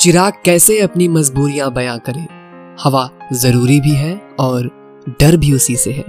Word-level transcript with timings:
चिराग 0.00 0.32
कैसे 0.44 0.80
अपनी 0.80 1.08
मजबूरियाँ 1.08 1.72
बयां 1.72 1.98
करे? 1.98 2.26
हवा 2.84 3.10
ज़रूरी 3.32 3.80
भी 3.80 3.90
है 3.90 4.22
और 4.40 4.70
डर 5.20 5.36
भी 5.36 5.52
उसी 5.52 5.76
से 5.76 5.92
है। 5.92 6.04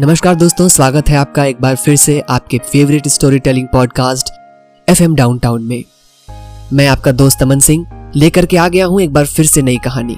नमस्कार 0.00 0.34
दोस्तों, 0.34 0.68
स्वागत 0.68 1.08
है 1.08 1.16
आपका 1.16 1.44
एक 1.44 1.60
बार 1.60 1.76
फिर 1.76 1.96
से 1.96 2.20
आपके 2.20 2.58
favourite 2.58 3.08
storytelling 3.38 3.68
podcast 3.68 4.30
FM 4.88 5.02
down 5.02 5.14
down 5.14 5.62
में। 5.62 5.84
मैं 6.72 6.86
आपका 6.86 7.12
दोस्त 7.12 7.42
अमन 7.42 7.58
सिंह, 7.58 8.12
लेकर 8.16 8.46
के 8.46 8.56
आ 8.56 8.68
गया 8.68 8.86
हूँ 8.86 9.02
एक 9.02 9.12
बार 9.12 9.26
फिर 9.26 9.46
से 9.46 9.62
नई 9.62 9.76
कहानी। 9.76 10.16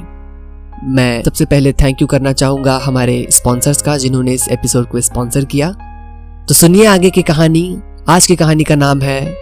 मैं 0.85 1.23
सबसे 1.23 1.45
पहले 1.45 1.73
थैंक 1.73 2.03
यू 2.03 2.07
करना 2.07 2.33
चाहूँगा 2.33 2.81
हमारे 2.85 3.27
स्पॉन्सर्स 3.31 3.83
का, 3.83 3.97
जिन्होंने 3.97 4.33
इस 4.33 4.49
एपिसोड 4.49 4.89
को 4.89 5.01
स्पॉन्सर 5.01 5.45
किया। 5.45 5.73
तो 6.49 6.55
सुनिए 6.55 6.87
आगे 6.87 7.11
की 7.11 7.23
कहानी। 7.23 7.83
आज 8.09 8.27
की 8.27 8.37
कहानी 8.37 8.65
का 8.65 8.75
नाम 8.75 9.01
है 9.01 9.37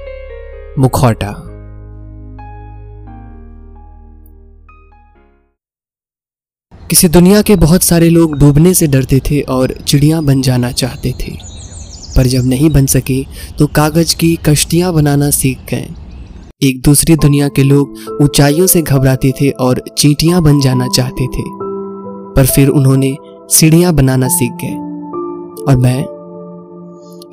मुखौटा। 0.78 1.51
किसी 6.92 7.08
दुनिया 7.08 7.42
के 7.42 7.56
बहुत 7.56 7.82
सारे 7.82 8.08
लोग 8.10 8.38
डूबने 8.38 8.74
से 8.74 8.86
डरते 8.86 9.20
थे 9.30 9.40
और 9.40 9.72
चिड़िया 9.72 10.20
बन 10.20 10.42
जाना 10.42 10.72
चाहते 10.72 11.10
थे। 11.10 11.32
पर 12.16 12.26
जब 12.26 12.44
नहीं 12.44 12.70
बन 12.70 12.86
सके 12.86 13.26
तो 13.58 13.66
कागज़ 13.66 14.16
की 14.16 14.38
कश्तियाँ 14.48 14.92
बनाना 14.92 15.30
सीख 15.30 15.58
गए। 15.70 15.88
एक 16.62 16.82
दूसरी 16.82 17.16
दुनिया 17.16 17.48
के 17.48 17.62
लोग 17.62 17.94
ऊंचाइयों 18.22 18.66
से 18.66 18.82
घबराते 18.82 19.32
थे 19.40 19.50
और 19.50 19.84
चींटियाँ 19.98 20.42
बन 20.42 20.60
जाना 20.60 20.88
चाहते 20.88 21.26
थे। 21.26 21.42
पर 22.36 22.46
फिर 22.46 22.68
उन्होंने 22.68 23.16
सीढ़ियाँ 23.50 23.92
बनाना 23.92 24.28
सीख 24.28 24.52
गए। 24.52 24.74
और 25.68 25.76
मैं 25.76 26.04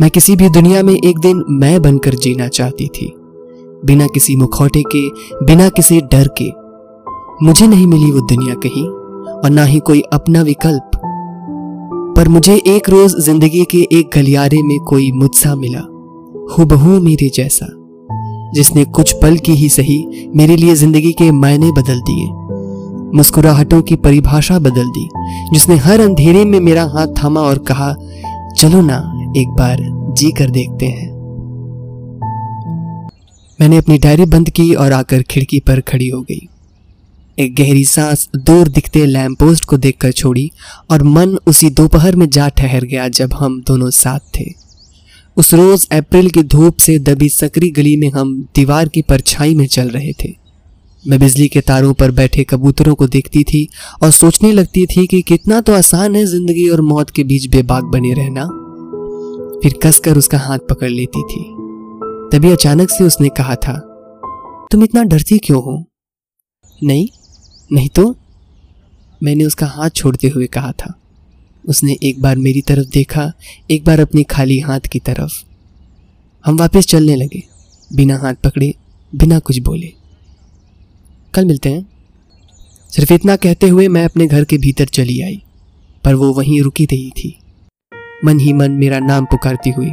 मैं 0.01 0.09
किसी 0.09 0.35
भी 0.35 0.49
दुनिया 0.49 0.83
में 0.83 0.93
एक 0.93 1.19
दिन 1.19 1.43
मैं 1.49 1.81
बनकर 1.81 2.15
जीना 2.15 2.47
चाहती 2.47 2.87
थी। 2.87 3.13
बिना 3.85 4.07
किसी 4.07 4.35
मुखौटे 4.35 4.83
के, 4.95 5.09
बिना 5.45 5.69
किसी 5.69 6.01
डर 6.01 6.29
के। 6.41 6.51
मुझे 7.45 7.67
नहीं 7.67 7.87
मिली 7.87 8.11
वो 8.11 8.19
दुनिया 8.19 8.55
कहीं। 8.55 8.98
और 9.39 9.49
ना 9.49 9.63
ही 9.63 9.79
कोई 9.79 10.01
अपना 10.13 10.41
विकल्प। 10.41 10.91
पर 12.17 12.27
मुझे 12.27 12.55
एक 12.67 12.89
रोज 12.89 13.15
ज़िंदगी 13.15 13.63
के 13.71 13.77
एक 13.91 14.09
गलियारे 14.15 14.61
में 14.63 14.79
कोई 14.79 15.11
मुझसा 15.11 15.55
मिला, 15.55 15.79
हुबहू 16.49 16.99
मेरे 16.99 17.29
जैसा, 17.35 17.67
जिसने 18.53 18.83
कुछ 18.87 19.13
पल 19.13 19.37
की 19.37 19.53
ही 19.53 19.69
सही 19.69 20.29
मेरे 20.35 20.55
लिए 20.55 20.75
ज़िंदगी 20.75 21.11
के 21.13 21.31
मायने 21.31 21.71
बदल 21.71 22.01
दिए, 22.01 22.27
मुस्कुराहटों 23.17 23.81
की 23.81 23.95
परिभाषा 23.97 24.59
बदल 24.59 24.89
दी, 24.89 25.07
जिसने 25.53 25.75
हर 25.77 26.01
अंधेरे 26.01 26.43
में 26.45 26.59
मेरा 26.59 26.83
हाथ 26.87 27.15
थामा 27.23 27.41
और 27.41 27.57
कहा, 27.69 27.93
चलो 28.57 28.81
ना, 28.81 28.97
एक 29.37 29.49
बार 29.49 29.77
जी 30.17 30.31
कर 30.31 30.49
देखते 30.49 30.85
हैं। 30.85 31.07
मैंने 33.59 33.77
अपनी 33.77 33.97
डायरी 33.97 34.25
बंद 34.27 34.49
की 34.49 34.73
और 34.73 34.93
आकर 34.93 35.21
खिड़की 35.21 35.59
पर 35.59 35.79
खड़ी 35.81 36.07
हो 36.09 36.21
गई। 36.21 36.47
एक 37.39 37.53
गहरी 37.55 37.83
सांस 37.85 38.27
दूर 38.37 38.67
दिखते 38.67 39.05
लैम्प 39.05 39.39
पोस्ट 39.39 39.65
को 39.65 39.77
देखकर 39.77 40.11
छोड़ी 40.11 40.49
और 40.91 41.03
मन 41.03 41.35
उसी 41.47 41.69
दोपहर 41.69 42.15
में 42.15 42.29
जा 42.29 42.47
ठहर 42.49 42.85
गया 42.85 43.07
जब 43.09 43.33
हम 43.33 43.59
दोनों 43.67 43.89
साथ 43.89 44.19
थे। 44.37 44.45
उस 45.37 45.53
रोज 45.53 45.87
अप्रैल 45.91 46.29
की 46.29 46.43
धूप 46.43 46.77
से 46.77 46.97
दबी 46.99 47.29
सकरी 47.29 47.69
गली 47.71 47.95
में 47.97 48.09
हम 48.11 48.33
दीवार 48.55 48.87
की 48.87 49.01
परछाई 49.01 49.55
में 49.55 49.65
चल 49.67 49.89
रहे 49.89 50.11
थे। 50.13 50.33
मैं 51.03 51.19
बिजली 51.19 51.47
के 51.47 51.61
तारों 51.61 51.93
पर 51.93 52.11
बैठे 52.11 52.43
कबूतरों 52.43 52.95
को 52.95 53.07
देखती 53.07 53.43
थी 53.43 53.67
और 54.03 54.11
सोचने 54.11 54.51
लगती 54.51 54.85
थी 54.85 55.05
कि 55.07 55.21
कितना 55.21 55.59
तो 55.61 55.73
आसान 55.73 56.15
है 56.15 56.25
ज़िंदगी 56.25 56.67
और 56.69 56.81
मौत 56.81 57.09
के 57.09 57.23
बीच 57.23 57.47
बेबाक 57.47 57.83
बने 57.83 58.13
रहना। 58.13 58.45
फिर 59.63 59.79
कसकर 59.83 60.17
उसका 60.17 60.37
हाथ 60.37 60.67
पकड़ 60.69 60.89
लेती 60.89 61.23
थी। 61.23 61.43
तभी 62.31 62.51
अचानक 62.51 62.89
से 62.89 63.03
उसने 63.03 63.29
कहा 63.37 63.55
था, 63.57 63.77
तुम 64.71 64.83
इतना 64.83 65.03
डरती 65.03 65.37
क्यों 65.37 65.63
हो? 65.63 65.83
नहीं 66.79 67.07
नहीं 67.73 67.89
तो 67.89 68.15
मैंने 69.23 69.45
उसका 69.45 69.65
हाथ 69.65 69.89
छोड़ते 69.89 70.27
हुए 70.27 70.47
कहा 70.47 70.71
था। 70.71 70.99
उसने 71.67 71.97
एक 72.03 72.21
बार 72.21 72.37
मेरी 72.37 72.61
तरफ़ 72.61 72.87
देखा, 72.87 73.33
एक 73.71 73.85
बार 73.85 73.99
अपनी 73.99 74.23
खाली 74.23 74.59
हाथ 74.59 74.79
की 74.79 74.99
तरफ़। 74.99 75.31
हम 76.45 76.57
वापस 76.57 76.85
चलने 76.85 77.15
लगे, 77.15 77.43
बिना 77.95 78.17
हाथ 78.17 78.33
पकड़े, 78.33 78.73
बिना 79.15 79.39
कुछ 79.39 79.59
बोले। 79.59 79.93
कल 81.33 81.45
मिलते 81.45 81.69
हैं। 81.69 81.89
सिर्फ़ 82.89 83.13
इतना 83.13 83.35
कहते 83.35 83.67
हुए 83.67 83.87
मैं 83.87 84.05
अपने 84.05 84.27
घर 84.27 84.43
के 84.43 84.57
भीतर 84.57 84.85
चली 84.85 85.21
आई, 85.21 85.43
पर 86.03 86.15
वो 86.15 86.33
वहीं 86.33 86.61
रुकी 86.61 86.85
रही 86.85 87.09
थी। 87.09 87.39
मन 88.25 88.39
ही 88.39 88.53
मन 88.53 88.71
मेरा 88.71 88.99
नाम 88.99 89.25
पुकारती 89.25 89.69
हुई, 89.69 89.91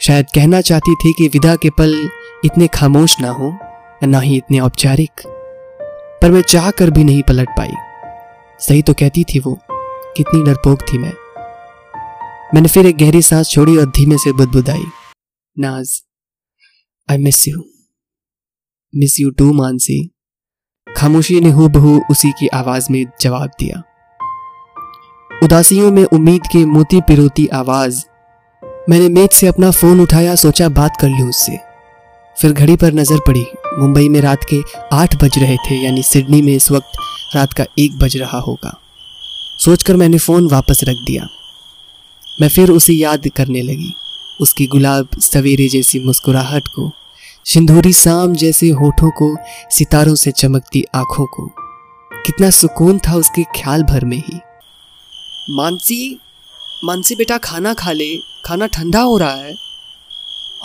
शायद 0.00 0.26
कहना 0.34 0.60
चाहती 0.60 0.94
थी 0.94 1.12
कि 1.12 1.28
विदा 1.28 1.56
के 1.56 1.70
पल 1.70 2.10
इतने 2.44 2.66
खामोश 2.66 3.20
ना 3.20 3.30
हो, 3.30 3.58
ना 4.04 4.20
ही 4.20 4.36
इतने 4.36 4.60
औपचारिक। 4.60 5.35
पर 6.22 6.30
मैं 6.30 6.42
चाह 6.42 6.70
कर 6.70 6.90
भी 6.90 7.04
नहीं 7.04 7.22
पलट 7.22 7.48
पाई। 7.50 7.72
सही 8.60 8.82
तो 8.82 8.92
कहती 8.94 9.24
थी 9.24 9.38
वो, 9.38 9.58
कितनी 10.16 10.42
डरपोक 10.42 10.82
थी 10.82 10.98
मैं। 10.98 11.12
मैंने 12.54 12.68
फिर 12.68 12.86
एक 12.86 12.96
गहरी 12.96 13.22
सांस 13.22 13.50
छोड़ी 13.50 13.76
और 13.76 13.90
धीमे 13.90 14.16
से 14.16 14.32
बुदबुदाई, 14.32 14.84
Naaz 15.56 16.00
I 17.08 17.18
miss 17.18 17.46
you 17.48 17.64
miss 18.94 19.18
you 19.20 19.30
too 19.30 19.52
Mansi. 19.52 19.98
खामोशी 20.86 21.40
ने 21.40 21.50
हूबहू 21.50 22.00
उसी 22.10 22.30
की 22.32 22.48
आवाज़ 22.48 22.86
में 22.90 23.04
जवाब 23.20 23.50
दिया। 23.60 23.82
उदासियों 25.30 25.90
में 25.92 26.04
उम्मीद 26.04 26.46
की 26.52 26.64
मोती 26.64 27.00
पिरोती 27.00 27.46
आवाज़। 27.46 28.04
मैंने 28.88 29.08
मेज 29.08 29.30
से 29.30 29.46
अपना 29.46 29.70
फ़ोन 29.70 30.00
उठाया, 30.00 30.34
सोचा 30.34 30.68
बात 30.70 30.96
कर 31.00 31.08
लूँ 31.08 31.28
उससे। 31.28 31.58
फिर 32.36 32.52
घड़ी 32.52 32.76
पर 32.76 32.92
नज़र 32.92 33.20
पड़ी। 33.26 33.44
मुंबई 33.78 34.08
में 34.08 34.20
रात 34.20 34.40
के 34.54 34.62
आठ 34.92 35.24
बज 35.24 35.38
रहे 35.38 35.56
थे, 35.56 35.74
यानी 35.84 36.02
सिडनी 36.02 36.42
में 36.42 36.52
इस 36.52 36.70
वक्त 36.70 36.92
रात 37.36 37.52
का 37.52 37.64
एक 37.78 37.98
बज 37.98 38.16
रहा 38.16 38.38
होगा। 38.38 38.80
सोचकर 39.64 39.96
मैंने 39.96 40.18
फ़ोन 40.18 40.48
वापस 40.48 40.80
रख 40.84 40.96
दिया। 41.06 41.28
मैं 42.40 42.48
फिर 42.48 42.70
उसे 42.70 42.92
याद 42.92 43.28
करने 43.28 43.62
लगी। 43.62 43.94
उसकी 44.40 44.66
गुलाब 44.66 45.08
सवेरे 45.18 45.68
जैसी 45.68 46.00
मुस्कुराहट 46.00 46.62
को 46.68 46.92
सिंधूरी 47.44 47.92
शाम 47.92 48.34
जैसे 48.34 48.68
होठों 48.68 49.10
को, 49.10 49.36
सितारों 49.70 50.14
से 50.14 50.30
चमकती 50.30 50.84
आँखों 50.94 51.26
को। 51.26 51.46
कितना 52.12 52.50
सुकून 52.50 52.98
था 52.98 53.14
उसके 53.14 53.44
ख्याल 53.44 53.82
भर 53.82 54.04
में 54.04 54.18
ही। 54.18 54.40
मानसी 55.50 56.20
मानसी 56.84 57.14
बेटा 57.14 57.38
खाना 57.38 57.74
खा 57.74 57.92
ले, 57.92 58.16
खाना 58.16 58.66
ठंडा 58.66 59.00
हो 59.00 59.18
रहा 59.18 59.34
है। 59.34 59.65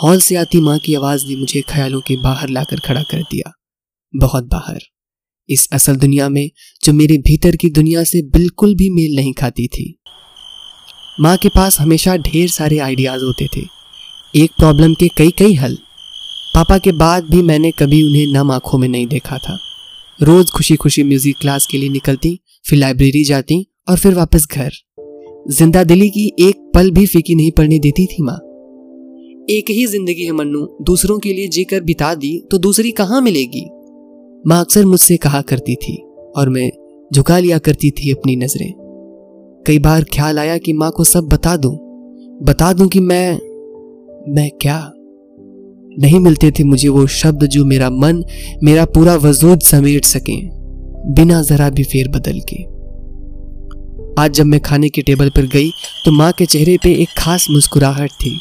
हॉल 0.02 0.20
से 0.20 0.36
आती 0.36 0.60
माँ 0.60 0.78
की 0.78 0.94
आवाज़ 0.94 1.26
ने 1.26 1.36
मुझे 1.36 1.60
ख्यालों 1.60 2.00
के 2.00 2.16
बाहर 2.16 2.48
लाकर 2.48 2.80
खड़ा 2.80 3.02
कर 3.02 3.22
दिया। 3.22 3.52
बहुत 4.16 4.44
बाहर। 4.44 4.80
इस 5.48 5.68
असल 5.72 5.96
दुनिया 5.96 6.28
में, 6.28 6.50
जो 6.84 6.92
मेरे 6.92 7.18
भीतर 7.18 7.56
की 7.56 7.70
दुनिया 7.70 8.04
से 8.04 8.22
बिल्कुल 8.22 8.74
भी 8.74 8.90
मेल 8.90 9.16
नहीं 9.16 9.32
खाती 9.32 9.66
थी। 9.66 9.98
माँ 11.20 11.36
के 11.36 11.48
पास 11.48 11.80
हमेशा 11.80 12.16
ढेर 12.16 12.48
सारे 12.48 12.78
आइडियाज़ 12.78 13.22
होते 13.24 13.48
थे। 13.56 13.60
एक 14.34 14.50
प्रॉब्लम 14.58 14.94
के 14.94 15.08
कई 15.08 15.30
कई 15.30 15.54
हल। 15.54 15.78
पापा 16.54 16.78
के 16.78 16.92
बाद 16.92 17.24
भी 17.24 17.42
मैंने 17.42 17.70
कभी 17.70 18.02
उन्हें 18.02 18.26
नम 18.26 18.50
आँखों 18.50 18.78
में 18.78 18.88
नहीं 18.88 19.06
देखा 19.06 19.38
था। 19.38 19.58
रोज 20.22 20.50
खुशी 20.50 20.76
खुशी 20.76 21.02
म्यूज़िक 21.02 21.36
क्लास 21.40 21.66
के 21.66 21.78
लिए 21.78 21.88
निकलती, 21.88 22.40
फिर 22.68 22.78
लाइब्रेरी 22.78 23.24
जाती 23.24 23.66
और 23.88 23.98
फिर 23.98 24.14
वापस 24.14 24.46
घर। 24.52 24.72
ज़िंदा 25.50 25.84
दिली 25.84 26.10
की 26.10 26.32
एक 26.40 26.70
पल 26.74 26.90
भी 26.90 27.06
फीकी 27.06 27.34
नहीं 27.34 27.52
पड़ने 27.52 27.78
देती 27.78 28.06
थी 28.06 28.22
माँ। 28.22 28.51
एक 29.50 29.70
ही 29.70 29.86
ज़िंदगी 29.86 30.24
है 30.24 30.32
मन्नू, 30.32 30.60
दूसरों 30.82 31.18
के 31.18 31.32
लिए 31.32 31.48
जीकर 31.48 31.80
बिता 31.80 32.14
दी 32.14 32.38
तो 32.50 32.58
दूसरी 32.58 32.90
कहाँ 32.90 33.20
मिलेगी? 33.20 33.64
माँ 34.44 34.60
अक्सर 34.60 34.84
मुझसे 34.84 35.16
कहा 35.16 35.40
करती 35.42 35.74
थी 35.74 35.96
और 36.36 36.48
मैं 36.48 36.70
झुका 37.10 37.38
लिया 37.38 37.58
करती 37.58 37.90
थी 37.90 38.10
अपनी 38.10 38.36
नज़रें। 38.36 38.72
कई 39.66 39.78
बार 39.78 40.04
ख्याल 40.04 40.38
आया 40.38 40.58
कि 40.58 40.72
माँ 40.72 40.90
को 40.90 41.04
सब 41.04 41.28
बता 41.28 41.56
दूँ। 41.56 41.72
बता 42.42 42.72
दूँ 42.72 42.86
कि 42.88 43.00
मैं 43.00 43.32
मैं 44.28 44.48
क्या? 44.60 44.78
नहीं 45.98 46.20
मिलते 46.20 46.50
थे 46.50 46.64
मुझे 46.64 46.88
वो 46.88 47.06
शब्द 47.06 47.44
जो 47.46 47.64
मेरा 47.64 47.90
मन, 47.90 48.22
मेरा 48.62 48.84
पूरा 48.84 49.14
वजूद 49.16 49.60
समेट 49.60 50.04
सके, 50.04 50.36
बिना 51.12 51.42
जरा 51.42 51.68
भी 51.70 51.84
फेर 51.84 52.08
बदल 52.08 52.40
के। 52.52 52.62
आज 54.22 54.32
जब 54.34 54.46
मैं 54.46 54.60
खाने 54.60 54.88
के 54.88 55.02
टेबल 55.02 55.30
पर 55.30 55.46
गई 55.48 55.70
तो 56.04 56.12
माँ 56.12 56.32
के 56.32 56.46
चेहरे 56.46 56.78
पे 56.82 56.94
एक 56.94 57.08
खास 57.18 57.46
मुस्कुराहट 57.50 58.10
थी। 58.14 58.38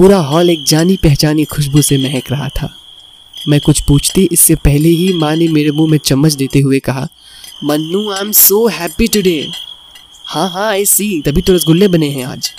पूरा 0.00 0.18
हॉल 0.18 0.50
एक 0.50 0.62
जानी 0.64 0.96
पहचानी 0.96 1.44
खुशबू 1.44 1.80
से 1.82 1.96
महक 1.98 2.30
रहा 2.30 2.48
था। 2.48 2.68
मैं 3.48 3.58
कुछ 3.60 3.80
पूछती, 3.88 4.22
इससे 4.32 4.54
पहले 4.56 4.88
ही 4.88 5.12
माँ 5.12 5.34
ने 5.36 5.48
मेरे 5.48 5.70
मुँह 5.70 5.90
में 5.90 5.96
चम्मच 5.98 6.32
देते 6.32 6.58
हुए 6.58 6.78
कहा, 6.78 7.06
Mannu 7.64 8.10
I 8.12 8.20
am 8.20 8.30
so 8.32 8.66
happy 8.68 9.08
today 9.08 9.44
हाँ 10.26 10.48
हाँ 10.50 10.68
आई 10.68 10.84
सी 10.84 11.20
तभी 11.22 11.42
तो 11.42 11.52
रसगुल्ले 11.52 11.88
बने 11.88 12.08
हैं 12.08 12.24
आज. 12.24 12.50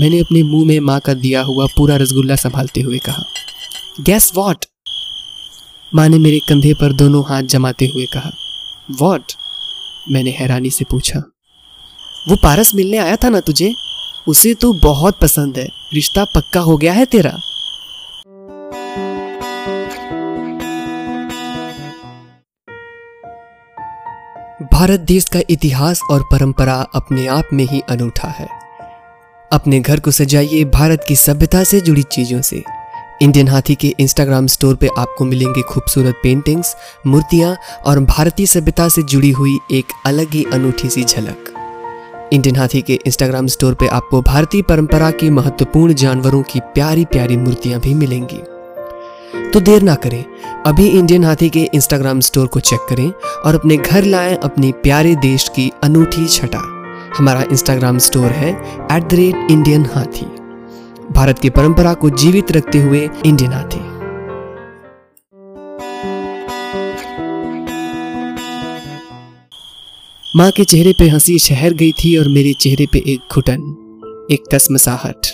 मैंने 0.00 0.18
अपने 0.20 0.42
मुँह 0.42 0.66
में 0.66 0.80
माँ 0.80 0.98
का 1.00 1.14
दिया 1.14 1.42
हुआ 1.42 1.66
पूरा 1.76 1.96
रसगुल्ला 1.96 2.36
संभालते 2.36 2.80
हुए 2.80 2.98
कहा 2.98 3.24
गैस 4.00 4.30
वॉट 4.34 4.64
माँ 5.92 6.08
ने 6.08 6.18
मेरे 6.18 6.38
कंधे 6.48 6.74
पर 6.74 6.92
दोनों 6.94 7.24
हाथ 7.28 7.42
जमाते 7.54 7.86
हुए 7.86 8.04
कहा 8.14 8.32
वॉट 9.00 9.32
मैंने 10.10 10.36
हैरानी 10.40 10.70
से 10.70 10.84
पूछा, 10.84 11.22
वो 12.28 12.36
पारस 12.42 12.74
मिलने 12.74 12.98
आया 12.98 13.16
था 13.16 13.28
ना 13.28 13.40
तुझे? 13.40 13.72
उसे 14.28 14.54
तो 14.54 14.72
बहुत 14.72 15.20
पसंद 15.20 15.58
है। 15.58 15.68
रिश्ता 15.94 16.24
पक्का 16.24 16.60
हो 16.60 16.76
गया 16.76 16.92
है 16.92 17.04
तेरा? 17.04 17.30
भारत 24.72 25.00
देश 25.00 25.24
का 25.24 25.40
इतिहास 25.50 26.00
और 26.10 26.22
परंपरा 26.22 26.74
अपने 26.94 27.26
आप 27.26 27.44
में 27.52 27.64
ही 27.64 27.80
अनूठा 27.80 28.28
है। 28.28 28.48
अपने 29.52 29.80
घर 29.80 30.00
को 30.00 30.10
सजाइए 30.10 30.64
भारत 30.64 31.04
की 31.08 31.16
सभ्यता 31.16 31.64
से 31.64 31.80
जुड़ी 31.80 32.02
चीज़ों 32.02 32.40
से। 32.40 32.62
इंडियन 33.22 33.48
हाथी 33.48 33.74
के 33.74 33.94
इंस्टाग्राम 34.00 34.46
स्टोर 34.46 34.74
पे 34.74 34.88
आपको 34.98 35.24
मिलेंगे 35.24 35.62
खूबसूरत 35.62 36.20
पेंटिंग्स 36.22 36.76
मूर्तियाँ 37.06 37.56
और 37.86 38.00
भारतीय 38.00 38.46
सभ्यता 38.46 38.88
से 38.88 39.02
जुड़ी 39.02 39.30
हुई 39.30 39.58
एक 39.72 39.86
अलग 40.06 40.30
ही 40.30 40.44
अनूठी 40.52 40.88
सी 40.88 41.04
झलक। 41.04 41.43
इंडियन 42.34 42.56
हाथी 42.56 42.80
के 42.82 42.94
इंस्टाग्राम 43.06 43.46
स्टोर 43.46 43.74
पे 43.74 43.86
आपको 43.86 44.20
भारतीय 44.22 44.62
परंपरा 44.62 45.10
के 45.10 45.28
महत्वपूर्ण 45.30 45.94
जानवरों 45.94 46.42
की 46.42 46.60
प्यारी 46.60 47.04
प्यारी 47.04 47.36
मूर्तियाँ 47.36 47.80
भी 47.80 47.94
मिलेंगी। 47.94 48.38
तो 49.50 49.60
देर 49.60 49.82
ना 49.82 49.94
करें, 49.94 50.24
अभी 50.66 50.86
इंडियन 50.88 51.24
हाथी 51.24 51.50
के 51.50 51.62
इंस्टाग्राम 51.74 52.20
स्टोर 52.20 52.46
को 52.46 52.60
चेक 52.60 52.86
करें 52.90 53.10
और 53.46 53.54
अपने 53.54 53.76
घर 53.76 54.04
लाएँ 54.04 54.36
अपने 54.36 54.72
प्यारे 54.82 55.14
देश 55.16 55.48
की 55.48 55.70
अनूठी 55.82 56.26
छटा। 56.26 56.62
हमारा 57.18 57.44
इंस्टाग्राम 57.50 57.98
स्टोर 57.98 58.30
है 58.32 58.50
एट 58.92 59.08
द 59.08 59.14
रेट 59.14 59.50
इंडियन 59.50 59.86
हाथी 59.94 60.26
भारत 61.12 61.38
की 61.38 61.50
परंपरा 61.50 61.94
को 61.94 62.10
जीवित 62.10 62.52
रखते 62.52 62.78
हुए 62.78 63.08
इंडियन 63.26 63.52
हाथी 63.52 63.83
माँ 70.36 70.50
के 70.50 70.64
चेहरे 70.64 70.92
पे 70.98 71.08
हँसी 71.08 71.38
शहर 71.38 71.72
गई 71.72 71.92
थी 71.92 72.16
और 72.16 72.28
मेरे 72.28 72.52
चेहरे 72.52 72.86
पे 72.86 72.98
एक 72.98 73.20
घुटन, 73.32 73.54
एक 74.32 74.44
कसमसाहट 74.54 75.26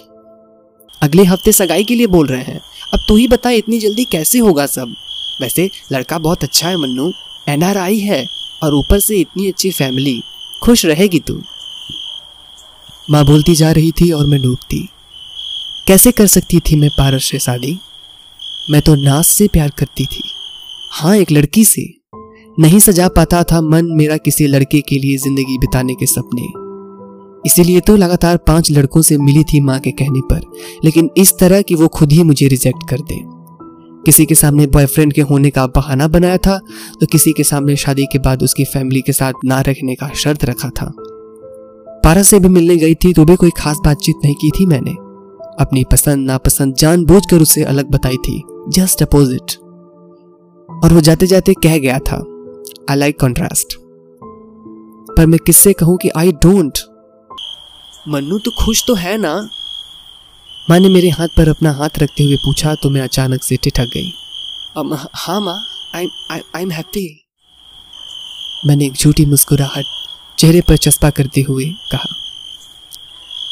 अगले 1.02 1.24
हफ़्ते 1.24 1.52
सगाई 1.52 1.84
के 1.84 1.94
लिए 1.94 2.06
बोल 2.06 2.26
रहे 2.26 2.42
हैं। 2.42 2.60
अब 2.94 3.04
तू 3.08 3.16
ही 3.16 3.28
बता 3.28 3.50
इतनी 3.50 3.78
जल्दी 3.78 4.04
कैसे 4.04 4.38
होगा 4.38 4.66
सब? 4.66 4.94
वैसे, 5.40 5.70
लड़का 5.92 6.18
बहुत 6.18 6.44
अच्छा 6.44 6.68
है 6.68 6.76
मन्नू। 6.76 7.12
एनआरआई 7.48 7.98
है 7.98 8.26
और 8.62 8.74
ऊपर 8.74 9.00
से 9.00 9.16
इतनी 9.16 9.48
अच्छी 9.48 9.70
फैमिली 9.70 10.22
खुश 10.62 10.86
रहेगी 10.86 11.20
तू। 11.20 11.42
माँ 13.10 13.24
बोलती 13.24 13.54
जा 13.54 13.72
रही 13.72 13.92
थी 13.92 14.10
और 14.10 14.26
मैं 14.26 14.42
डूबती। 14.42 14.88
कैसे 15.88 16.12
कर 16.12 16.26
सकती 16.26 16.60
थी 16.60 16.76
मैं 16.76 16.90
पारस 16.90 17.24
से 17.24 17.38
शादी? 17.38 17.78
मैं 18.70 18.82
तो 18.82 18.94
नास 18.94 19.26
से 19.26 19.48
प्यार 19.48 19.70
करती 19.70 20.06
थी। 20.06 20.22
हाँ 20.92 21.16
एक 21.16 21.32
लड़की 21.32 21.64
से। 21.64 21.99
नहीं 22.56 22.78
सजा 22.80 23.08
पाता 23.08 23.42
था 23.42 23.60
मन 23.62 23.86
मेरा 23.92 24.16
किसी 24.18 24.46
लड़के 24.46 24.80
के 24.80 24.98
लिए 24.98 25.16
ज़िंदगी 25.18 25.58
बिताने 25.58 25.94
के 25.94 26.06
सपने। 26.06 26.42
इसीलिए 27.46 27.80
तो 27.80 27.96
लगातार 27.96 28.36
पाँच 28.46 28.70
लड़कों 28.70 29.02
से 29.02 29.16
मिली 29.18 29.42
थी 29.44 29.60
माँ 29.60 29.78
के 29.80 29.90
कहने 29.92 30.20
पर, 30.30 30.40
लेकिन 30.84 31.10
इस 31.16 31.32
तरह 31.38 31.62
कि 31.62 31.74
वो 31.74 31.88
खुद 31.88 32.12
ही 32.12 32.22
मुझे 32.22 32.48
रिजेक्ट 32.48 32.88
कर 32.90 33.00
दे। 33.02 33.20
किसी 34.04 34.24
के 34.26 34.34
सामने 34.34 34.66
बॉयफ्रेंड 34.68 35.12
के 35.12 35.20
होने 35.22 35.50
का 35.50 35.66
बहाना 35.68 36.08
बनाया 36.08 36.36
था 36.38 36.58
तो 37.00 37.06
किसी 37.06 37.32
के 37.32 37.44
सामने 37.44 37.76
शादी 37.76 38.06
के 38.12 38.18
बाद 38.18 38.42
उसकी 38.42 38.64
फैमिली 38.64 39.00
के 39.00 39.12
साथ 39.12 39.44
ना 39.44 39.60
रखने 39.60 39.94
का 39.94 40.08
शर्त 40.14 40.44
रखा 40.44 40.68
था। 40.70 40.92
पारा 42.04 42.22
से 42.22 42.38
भी 42.40 42.48
मिलने 42.48 42.76
गई 42.76 42.94
थी 42.94 43.12
तो 43.12 43.24
भी 43.24 43.36
कोई 43.36 43.50
खास 43.56 43.78
बातचीत 43.84 44.24
नहीं 44.24 44.34
की 44.34 44.50
थी 44.50 44.66
मैंने। 44.66 44.90
अपनी 45.60 45.84
पसंद, 45.84 46.26
नापसंद, 46.26 46.74
जानबूझकर 46.74 47.40
उसे 47.40 47.64
अलग 47.64 47.90
बताई 47.90 48.16
थी। 48.18 48.42
जस्ट 48.70 49.02
अपोजिट 49.02 49.56
और 50.68 50.92
वो 50.92 51.00
जाते 51.00 51.26
जाते 51.26 51.54
कह 51.62 51.78
गया 51.78 51.98
था 52.00 52.22
आई 52.80 52.96
लाइक 52.96 53.18
कॉन्ट्रास्ट 53.20 53.74
पर 55.16 55.26
मैं 55.26 55.38
किससे 55.46 55.72
कहूँ 55.72 55.96
कि 55.98 56.08
आई 56.16 56.32
डोंट 56.44 56.78
मन्नू 58.08 58.38
तो 58.38 58.50
खुश 58.58 58.82
तो 58.86 58.94
है 58.94 59.16
ना? 59.18 59.34
माँ 60.70 60.78
ने 60.80 60.88
मेरे 60.88 61.08
हाथ 61.08 61.28
पर 61.36 61.48
अपना 61.48 61.72
हाथ 61.72 61.98
रखते 61.98 62.24
हुए 62.24 62.36
पूछा 62.36 62.74
तो 62.74 62.90
मैं 62.90 63.00
अचानक 63.00 63.42
से 63.42 63.56
ठिठक 63.56 63.90
गई। 63.94 64.10
हाँ 65.16 65.40
माँ 65.40 65.58
आई 65.94 66.06
आई 66.30 66.62
एम 66.62 66.70
हैप्पी 66.70 67.06
मैंने 68.66 68.86
एक 68.86 68.92
झूठी 68.92 69.26
मुस्कुराहट 69.26 69.84
चेहरे 70.38 70.60
पर 70.60 70.76
चस्पा 70.78 71.10
करते 71.10 71.40
हुए 71.40 71.64
कहा 71.92 72.08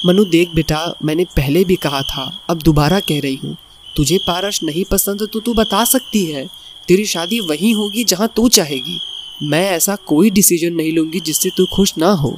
मनु 0.06 0.24
देख 0.26 0.48
बेटा, 0.54 0.94
मैंने 1.04 1.24
पहले 1.36 1.64
भी 1.64 1.76
कहा 1.76 2.00
था, 2.02 2.30
अब 2.50 2.58
दोबारा 2.58 3.00
कह 3.00 3.20
रही 3.20 3.36
हूँ। 3.36 3.56
तुझे 3.96 4.18
पारस 4.26 4.60
नहीं 4.64 4.84
पसंद 4.90 5.28
तो 5.32 5.40
तू 5.40 5.54
बता 5.54 5.84
सकती 5.84 6.24
है। 6.24 6.46
तेरी 6.88 7.04
शादी 7.06 7.40
वहीं 7.40 7.74
होगी 7.74 8.04
जहाँ 8.04 8.28
तू 8.36 8.48
चाहेगी। 8.48 8.98
मैं 9.42 9.70
ऐसा 9.70 9.94
कोई 10.08 10.30
डिसीज़न 10.30 10.74
नहीं 10.74 10.92
लूँगी 10.92 11.20
जिससे 11.20 11.48
तू 11.48 11.64
खुश 11.66 11.92
ना 11.98 12.10
हो। 12.12 12.34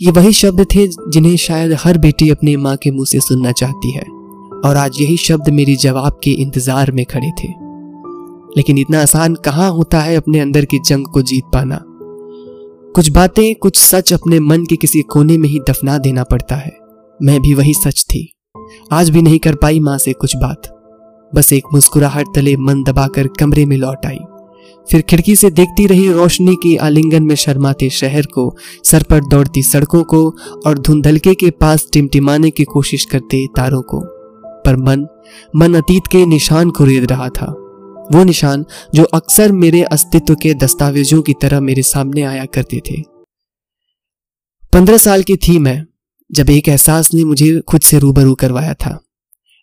ये 0.00 0.10
वही 0.10 0.32
शब्द 0.32 0.64
थे 0.74 0.86
जिन्हें 0.86 1.36
शायद 1.36 1.72
हर 1.74 1.98
बेटी 1.98 2.28
अपनी 2.30 2.56
माँ 2.56 2.76
के 2.76 2.90
मुँह 2.90 3.06
से 3.06 3.20
सुनना 3.20 3.52
चाहती 3.52 3.90
है, 3.90 4.02
और 4.66 4.76
आज 4.76 5.00
यही 5.00 5.16
शब्द 5.16 5.48
मेरी 5.48 5.76
जवाब 5.76 6.20
के 6.24 6.30
इंतज़ार 6.32 6.92
में 6.92 7.04
खड़े 7.04 7.30
थे। 7.40 7.48
लेकिन 8.56 8.78
इतना 8.78 9.02
आसान 9.02 9.34
कहाँ 9.34 9.70
होता 9.70 10.00
है 10.00 10.16
अपने 10.16 10.40
अंदर 10.40 10.64
की 10.64 10.78
जंग 10.78 11.06
को 11.06 11.22
जीत 11.22 11.44
पाना? 11.44 11.80
कुछ 12.94 13.10
बातें 13.10 13.54
कुछ 13.54 13.78
सच 13.78 14.12
अपने 14.12 14.40
मन 14.40 14.64
के 14.64 14.76
किसी 14.76 15.02
कोने 15.02 15.38
में 15.38 15.48
ही 15.48 15.60
दफना 15.68 15.98
देना 15.98 16.24
पड़ता 16.24 16.56
है। 16.56 16.72
मैं 17.20 17.40
भी 17.40 17.54
वही 17.54 17.74
सच 17.74 18.04
थी। 18.04 18.28
आज 18.92 19.10
भी 19.10 19.22
नहीं 19.22 19.38
कर 19.38 19.54
पाई 19.54 19.80
माँ 19.80 19.98
से 19.98 20.12
कुछ 20.12 20.36
बात। 20.36 20.76
बस 21.32 21.52
एक 21.52 21.64
मुस्कुराहट 21.74 22.34
तले 22.34 22.56
मन 22.56 22.82
दबाकर 22.82 23.28
कमरे 23.40 23.66
में 23.66 23.76
लौट 23.76 24.06
आई। 24.06 24.18
फिर 24.90 25.02
खिड़की 25.02 25.36
से 25.36 25.50
देखती 25.50 25.86
रही 25.86 26.12
रोशनी 26.12 26.54
की 26.54 26.76
आलिंगन 26.76 27.22
में 27.22 27.34
शर्माते 27.34 27.90
शहर 27.90 28.26
को, 28.26 28.56
सर 28.84 29.02
पर 29.02 29.24
दौड़ती 29.24 29.62
सड़कों 29.62 30.04
को 30.04 30.34
और 30.66 30.78
धुंधलके 30.78 31.34
के 31.34 31.50
पास 31.50 31.86
टिमटिमाने 31.92 32.50
की 32.50 32.64
कोशिश 32.64 33.04
करते 33.04 33.46
तारों 33.46 33.82
को। 33.82 34.00
पर 34.62 34.76
मन 34.76 35.06
मन 35.56 35.74
अतीत 35.74 36.02
के 36.12 36.26
निशान 36.26 36.70
को 36.70 36.84
रेद 36.84 37.12
रहा 37.12 37.28
था। 37.28 37.46
वो 38.12 38.24
निशान 38.24 38.64
जो 38.94 39.04
अक्सर 39.04 39.52
मेरे 39.52 39.82
अस्तित्व 39.82 40.34
के 40.34 40.54
दस्तावेजों 40.54 41.22
की 41.22 41.34
तरह 41.42 41.60
मेरे 41.60 41.82
सामने 41.82 42.22
आया 42.22 42.44
करते 42.44 42.82
थे। 42.90 43.02
पंद्रह 44.72 44.98
साल 44.98 45.22
की 45.22 45.36
थी 45.36 45.58
मैं, 45.58 45.86
जब 46.32 46.50
एक 46.50 46.68
एहसास 46.68 47.14
ने 47.14 47.24
मुझे 47.24 47.60
खुद 47.60 47.80
से 47.80 47.98
रूबरू 47.98 48.34
करवाया 48.34 48.74
था। 48.74 49.04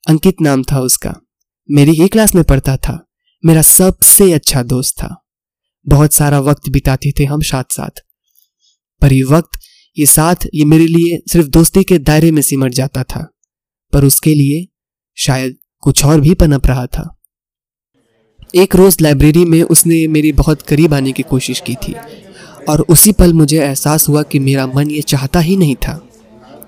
अंकित 0.08 0.36
नाम 0.42 0.64
था 0.64 0.80
उसका। 0.80 1.16
मेरी 1.72 1.92
ही 1.92 2.08
क्लास 2.08 2.36
में 2.36 2.44
पढ़ता 2.44 2.78
था। 2.78 3.07
मेरा 3.46 3.62
सबसे 3.62 4.34
अच्छा 4.34 4.64
दोस्त 4.64 4.96
था। 5.00 5.26
बहुत 5.88 6.14
सारा 6.14 6.40
वक्त 6.40 6.70
बिताते 6.70 7.12
थे 7.20 7.24
हम 7.24 7.42
साथ 7.42 7.64
साथ 7.72 8.00
पर 9.02 9.14
ये 9.14 9.24
वक्त, 9.24 9.60
ये 9.98 10.06
साथ, 10.06 10.36
ये 10.54 10.66
मेरे 10.66 10.88
लिए 10.88 11.32
सिर्फ़ 11.32 11.48
दोस्ती 11.48 11.84
के 11.84 11.98
दायरे 11.98 12.32
में 12.32 12.42
सिमट 12.42 12.74
जाता 12.74 13.04
था। 13.04 13.34
पर 13.94 14.04
उसके 14.04 14.34
लिए 14.34 14.68
शायद 15.18 15.56
कुछ 15.80 16.06
और 16.06 16.22
भी 16.22 16.34
पनप 16.34 16.68
रहा 16.68 16.86
था। 16.86 17.22
एक 18.56 18.76
रोज 18.76 18.98
लाइब्रेरी 19.02 19.46
में 19.46 19.64
उसने 19.64 20.08
मेरी 20.08 20.32
बहुत 20.32 20.62
करीब 20.62 20.94
आने 20.94 21.12
की 21.12 21.24
कोशिश 21.24 21.60
की 21.60 21.76
थी 21.76 21.96
और 22.70 22.82
उसी 22.82 23.12
पल 23.12 23.34
मुझे 23.34 23.64
एहसास 23.64 24.10
हुआ 24.10 24.24
कि 24.24 24.40
मेरा 24.40 24.68
मन 24.68 24.92
ये 24.92 25.02
चाहता 25.02 25.40
ही 25.40 25.58
नहीं 25.58 25.76
था। 25.76 26.10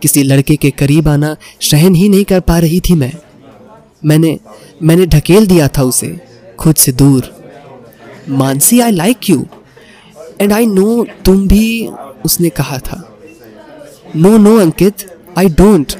किसी 0.01 0.23
लड़के 0.23 0.55
के 0.55 0.71
करीब 0.71 1.07
आना 1.07 1.38
सहन 1.61 1.95
ही 1.95 2.09
नहीं 2.09 2.25
कर 2.25 2.39
पा 2.39 2.59
रही 2.59 2.79
थी 2.79 2.93
मैं। 2.93 3.13
मैंने 4.05 4.39
मैंने 4.83 5.05
ढकेल 5.05 5.47
दिया 5.47 5.67
था 5.67 5.83
उसे। 5.83 6.28
खुद 6.59 6.75
से 6.75 6.91
दूर। 6.91 7.31
Mansi 8.29 8.79
I 8.79 8.91
like 8.91 9.29
you 9.29 9.45
and 10.41 10.53
I 10.53 10.65
know 10.65 11.03
तुम 11.25 11.47
भी 11.47 11.87
उसने 12.25 12.49
कहा 12.49 12.77
था। 12.77 13.03
No 14.15 14.37
no 14.37 14.57
Ankit 14.59 15.05
I 15.37 15.49
don't 15.49 15.93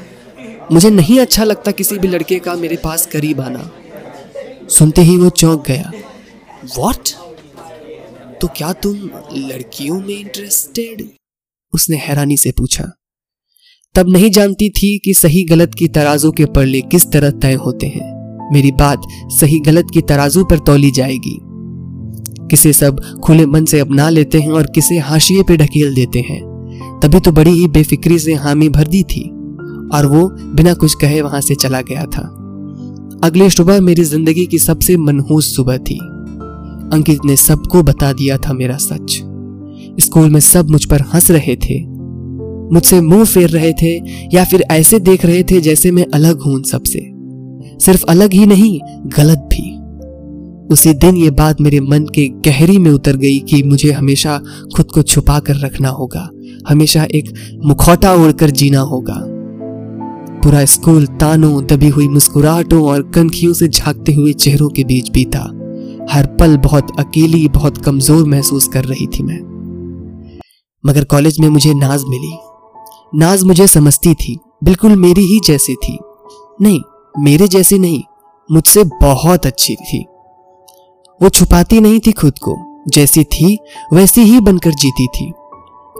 मुझे 0.72 0.90
नहीं 0.90 1.18
अच्छा 1.20 1.44
लगता 1.44 1.70
किसी 1.70 1.98
भी 1.98 2.08
लड़के 2.08 2.38
का 2.38 2.54
मेरे 2.54 2.76
पास 2.76 3.06
करीब 3.06 3.40
आना। 3.40 3.70
सुनते 4.68 5.02
ही 5.02 5.16
वो 5.16 5.30
चौंक 5.30 5.66
गया। 5.66 5.92
वॉट 6.76 7.08
तो 8.40 8.48
क्या 8.48 8.72
तुम 8.72 9.10
लड़कियों 9.32 10.00
में 10.00 10.14
इंटरेस्टेड 10.18 11.04
उसने 11.72 11.96
हैरानी 11.96 12.36
से 12.36 12.52
पूछा। 12.52 12.90
तब 13.94 14.08
नहीं 14.08 14.30
जानती 14.30 14.68
थी 14.70 14.96
कि 14.98 15.14
सही 15.14 15.44
गलत 15.44 15.74
की 15.74 15.88
तराजू 15.88 16.30
के 16.32 16.44
पड़ले 16.46 16.80
किस 16.80 17.10
तरह 17.12 17.30
तय 17.30 17.54
होते 17.56 17.86
हैं। 17.86 18.19
मेरी 18.52 18.70
बात 18.72 19.02
सही 19.30 19.58
गलत 19.58 19.90
की 19.94 20.00
तराजू 20.00 20.44
पर 20.44 20.58
तोली 20.58 20.90
जाएगी। 20.90 21.38
किसे 22.50 22.72
सब 22.72 23.00
खुले 23.24 23.46
मन 23.46 23.64
से 23.64 23.78
अपना 23.78 24.08
लेते 24.08 24.40
हैं 24.40 24.50
और 24.50 24.66
किसे 24.66 24.98
हाशिए 24.98 25.42
पे 25.42 25.56
ढकेल 25.56 25.94
देते 25.94 26.20
हैं। 26.20 26.40
तभी 27.02 27.20
तो 27.20 27.32
बड़ी 27.32 27.50
ही 27.50 27.66
बेफिक्री 27.68 28.18
से 28.18 28.34
हामी 28.34 28.68
भर 28.68 28.86
दी 28.86 29.02
थी, 29.02 29.22
और 29.94 30.06
वो 30.06 30.28
बिना 30.54 30.74
कुछ 30.74 30.94
कहे 30.94 31.20
वहाँ 31.22 31.40
से 31.40 31.54
चला 31.54 31.80
गया 31.80 32.04
था। 32.06 32.22
अगली 33.24 33.48
सुबह 33.50 33.80
मेरी 33.80 34.04
ज़िंदगी 34.04 34.46
की 34.46 34.58
सबसे 34.58 34.96
मनहूस 34.96 35.54
सुबह 35.56 35.78
थी। 35.78 35.98
अंकित 36.92 37.24
ने 37.24 37.36
सबको 37.36 37.82
बता 37.82 38.12
दिया 38.12 38.36
था 38.38 38.52
मेरा 38.52 38.76
सच। 38.76 39.20
स्कूल 40.00 40.30
में 40.30 40.40
सब 40.40 40.70
मुझ 40.70 40.84
पर 40.84 41.00
हंस 41.14 41.30
रहे 41.30 41.56
थे। 41.56 41.78
मुझसे 42.74 43.00
मुँह 43.00 43.24
फेर 43.24 43.50
रहे 43.50 43.72
थे 43.72 43.94
या 44.34 44.44
फिर 44.44 44.64
ऐसे 44.70 44.98
देख 45.00 45.24
रहे 45.24 45.42
थे 45.42 45.60
जैसे 45.60 45.90
मैं 45.90 46.06
अलग 46.14 46.42
हूँ 46.42 46.54
उन 46.54 46.62
सबसे। 46.62 46.98
सिर्फ़ 47.80 48.04
अलग 48.04 48.32
ही 48.32 48.46
नहीं, 48.46 48.78
गलत 49.16 49.48
भी। 49.52 49.68
उसी 50.72 50.92
दिन 50.94 51.16
ये 51.16 51.30
बात 51.30 51.60
मेरे 51.60 51.80
मन 51.80 52.04
के 52.14 52.26
गहरी 52.46 52.78
में 52.78 52.90
उतर 52.90 53.16
गई 53.16 53.38
कि 53.40 53.62
मुझे 53.62 53.92
हमेशा 53.92 54.36
खुद 54.76 54.90
को 54.90 55.02
छुपा 55.02 55.38
कर 55.38 55.56
रखना 55.56 55.88
होगा, 55.88 56.28
हमेशा 56.68 57.04
एक 57.04 57.32
मुखौटा 57.64 58.14
ओढ़कर 58.14 58.50
जीना 58.50 58.80
होगा। 58.80 59.16
पूरा 60.42 60.64
स्कूल 60.64 61.06
तानों 61.20 61.64
दबी 61.66 61.88
हुई 61.88 62.08
मुस्कुराहटों 62.08 62.82
और 62.84 63.02
कनखियों 63.14 63.52
से 63.52 63.68
झांकते 63.68 64.12
हुए 64.12 64.32
चेहरों 64.32 64.68
के 64.68 64.84
बीच 64.84 65.10
बीता। 65.10 65.40
हर 66.10 66.26
पल 66.40 66.56
बहुत 66.56 66.88
अकेली, 66.98 67.48
बहुत 67.48 67.78
कमज़ोर 67.78 68.24
महसूस 68.28 68.68
कर 68.68 68.84
रही 68.84 69.06
थी 69.06 69.22
मैं। 69.22 69.40
मगर 70.84 71.04
कॉलेज 71.04 71.40
में 71.40 71.48
मुझे 71.48 71.74
नाज 71.74 72.04
मिली। 72.08 72.32
नाज 73.18 73.42
मुझे 73.42 73.66
समझती 73.66 74.14
थी, 74.14 74.38
बिल्कुल 74.64 74.96
मेरी 74.96 75.24
ही 75.24 75.40
जैसी 75.46 75.74
थी। 75.74 75.98
नहीं 76.62 76.80
मेरे 77.18 77.48
जैसी 77.48 77.78
नहीं, 77.78 78.02
मुझसे 78.50 78.84
बहुत 78.84 79.46
अच्छी 79.46 79.74
थी। 79.74 80.04
वो 81.20 81.28
छुपाती 81.28 81.80
नहीं 81.80 82.00
थी 82.00 82.12
खुद 82.12 82.38
को, 82.38 82.56
जैसी 82.88 83.24
थी, 83.24 83.58
वैसी 83.92 84.20
ही 84.20 84.40
बनकर 84.40 84.70
जीती 84.70 85.06
थी। 85.06 85.32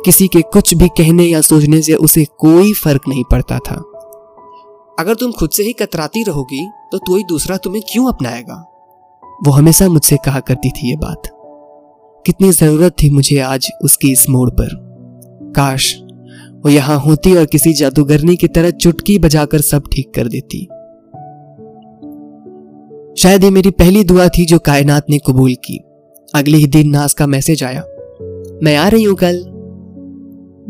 किसी 0.05 0.29
के 0.29 0.43
कुछ 0.43 0.75
भी 0.75 0.89
कहने 0.89 1.25
या 1.25 1.41
सोचने 1.41 1.83
से 1.83 1.95
उसे 1.95 2.25
कोई 2.39 2.73
फ़र्क 2.73 3.09
नहीं 3.09 3.25
पड़ता 3.25 3.59
था। 3.59 3.75
अगर 4.99 5.15
तुम 5.15 5.33
खुद 5.33 5.51
से 5.51 5.63
ही 5.63 5.73
कतराती 5.73 6.23
रहोगी 6.23 6.67
तो 6.93 6.99
कोई 6.99 7.25
दूसरा 7.25 7.57
तुम्हें 7.57 7.83
क्यों 7.93 8.09
अपनाएगा? 8.09 8.55
वो 9.47 9.51
हमेशा 9.51 9.89
मुझसे 9.89 10.17
कहा 10.17 10.41
करती 10.41 10.71
थी 10.71 10.89
ये 10.91 10.97
बात। 10.97 11.23
कितनी 12.27 12.51
ज़रूरत 12.53 12.97
थी 13.03 13.11
मुझे 13.11 13.39
आज 13.39 13.69
उसकी 13.85 14.13
इस 14.13 14.29
मोड़ 14.31 14.51
पर। 14.51 14.75
काश 15.57 15.95
वो 16.65 16.69
यहाँ 16.69 16.99
होती 16.99 17.37
और 17.37 17.45
किसी 17.45 17.73
जादूगरनी 17.73 18.37
की 18.37 18.49
तरह 18.49 18.71
चुटकी 18.71 19.19
बजाकर 19.19 19.61
सब 19.61 19.85
ठीक 19.93 20.13
कर 20.15 20.29
देती। 20.29 20.69
शायद 23.19 23.45
ये 23.45 23.51
मेरी 23.51 23.71
पहली 23.71 24.05
दुआ 24.05 24.29
थी 24.29 24.45
जो 24.45 24.59
कायनात 24.59 25.07
ने 25.11 25.19
कबूल 25.19 25.55
की। 25.55 25.79
अगले 26.35 26.59
ही 26.59 26.67
दिन 26.67 26.89
नाज 26.89 27.15
का 27.15 27.27
मैसेज 27.27 27.65
आया। 27.65 27.81
मैं 28.63 28.77
आ 28.77 28.89
रही 28.89 29.03
हूँ 29.03 29.17
कल। 29.17 29.39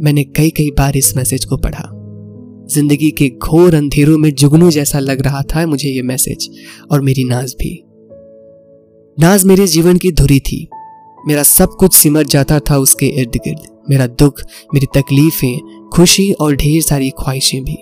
मैंने 0.05 0.25
कई 0.25 0.51
कई 0.51 0.71
बार 0.71 0.97
इस 0.97 1.17
मैसेज 1.17 1.45
को 1.45 1.57
पढ़ा। 1.57 1.89
ज़िंदगी 2.75 3.11
के 3.11 3.29
घोर 3.29 3.75
अंधेरों 3.75 4.19
में 4.19 4.31
जुगनू 4.35 4.71
जैसा 4.71 4.99
लग 4.99 5.21
रहा 5.21 5.43
था 5.43 5.67
मुझे 5.67 5.89
ये 5.89 6.03
मैसेज 6.03 6.49
और 6.91 7.01
मेरी 7.01 7.25
नाज 7.25 7.55
भी। 7.55 7.83
नाज 9.19 9.45
मेरे 9.45 9.67
जीवन 9.67 9.97
की 9.97 10.13
धुरी 10.13 10.41
थी। 10.41 10.67
मेरा 11.29 11.43
सब 11.43 11.69
कुछ 11.71 11.95
सिमट 11.95 12.27
जाता 12.27 12.59
था 12.61 12.79
उसके 12.79 13.07
इर्द 13.07 13.37
गिर्द 13.37 13.67
मेरा 13.91 14.07
दुख, 14.07 14.43
मेरी 14.75 14.87
तकलीफें, 14.95 15.89
खुशी 15.89 16.33
और 16.33 16.57
ढेर 16.57 16.83
सारी 16.83 17.11
ख्वाहिशें 17.11 17.63
भी। 17.65 17.77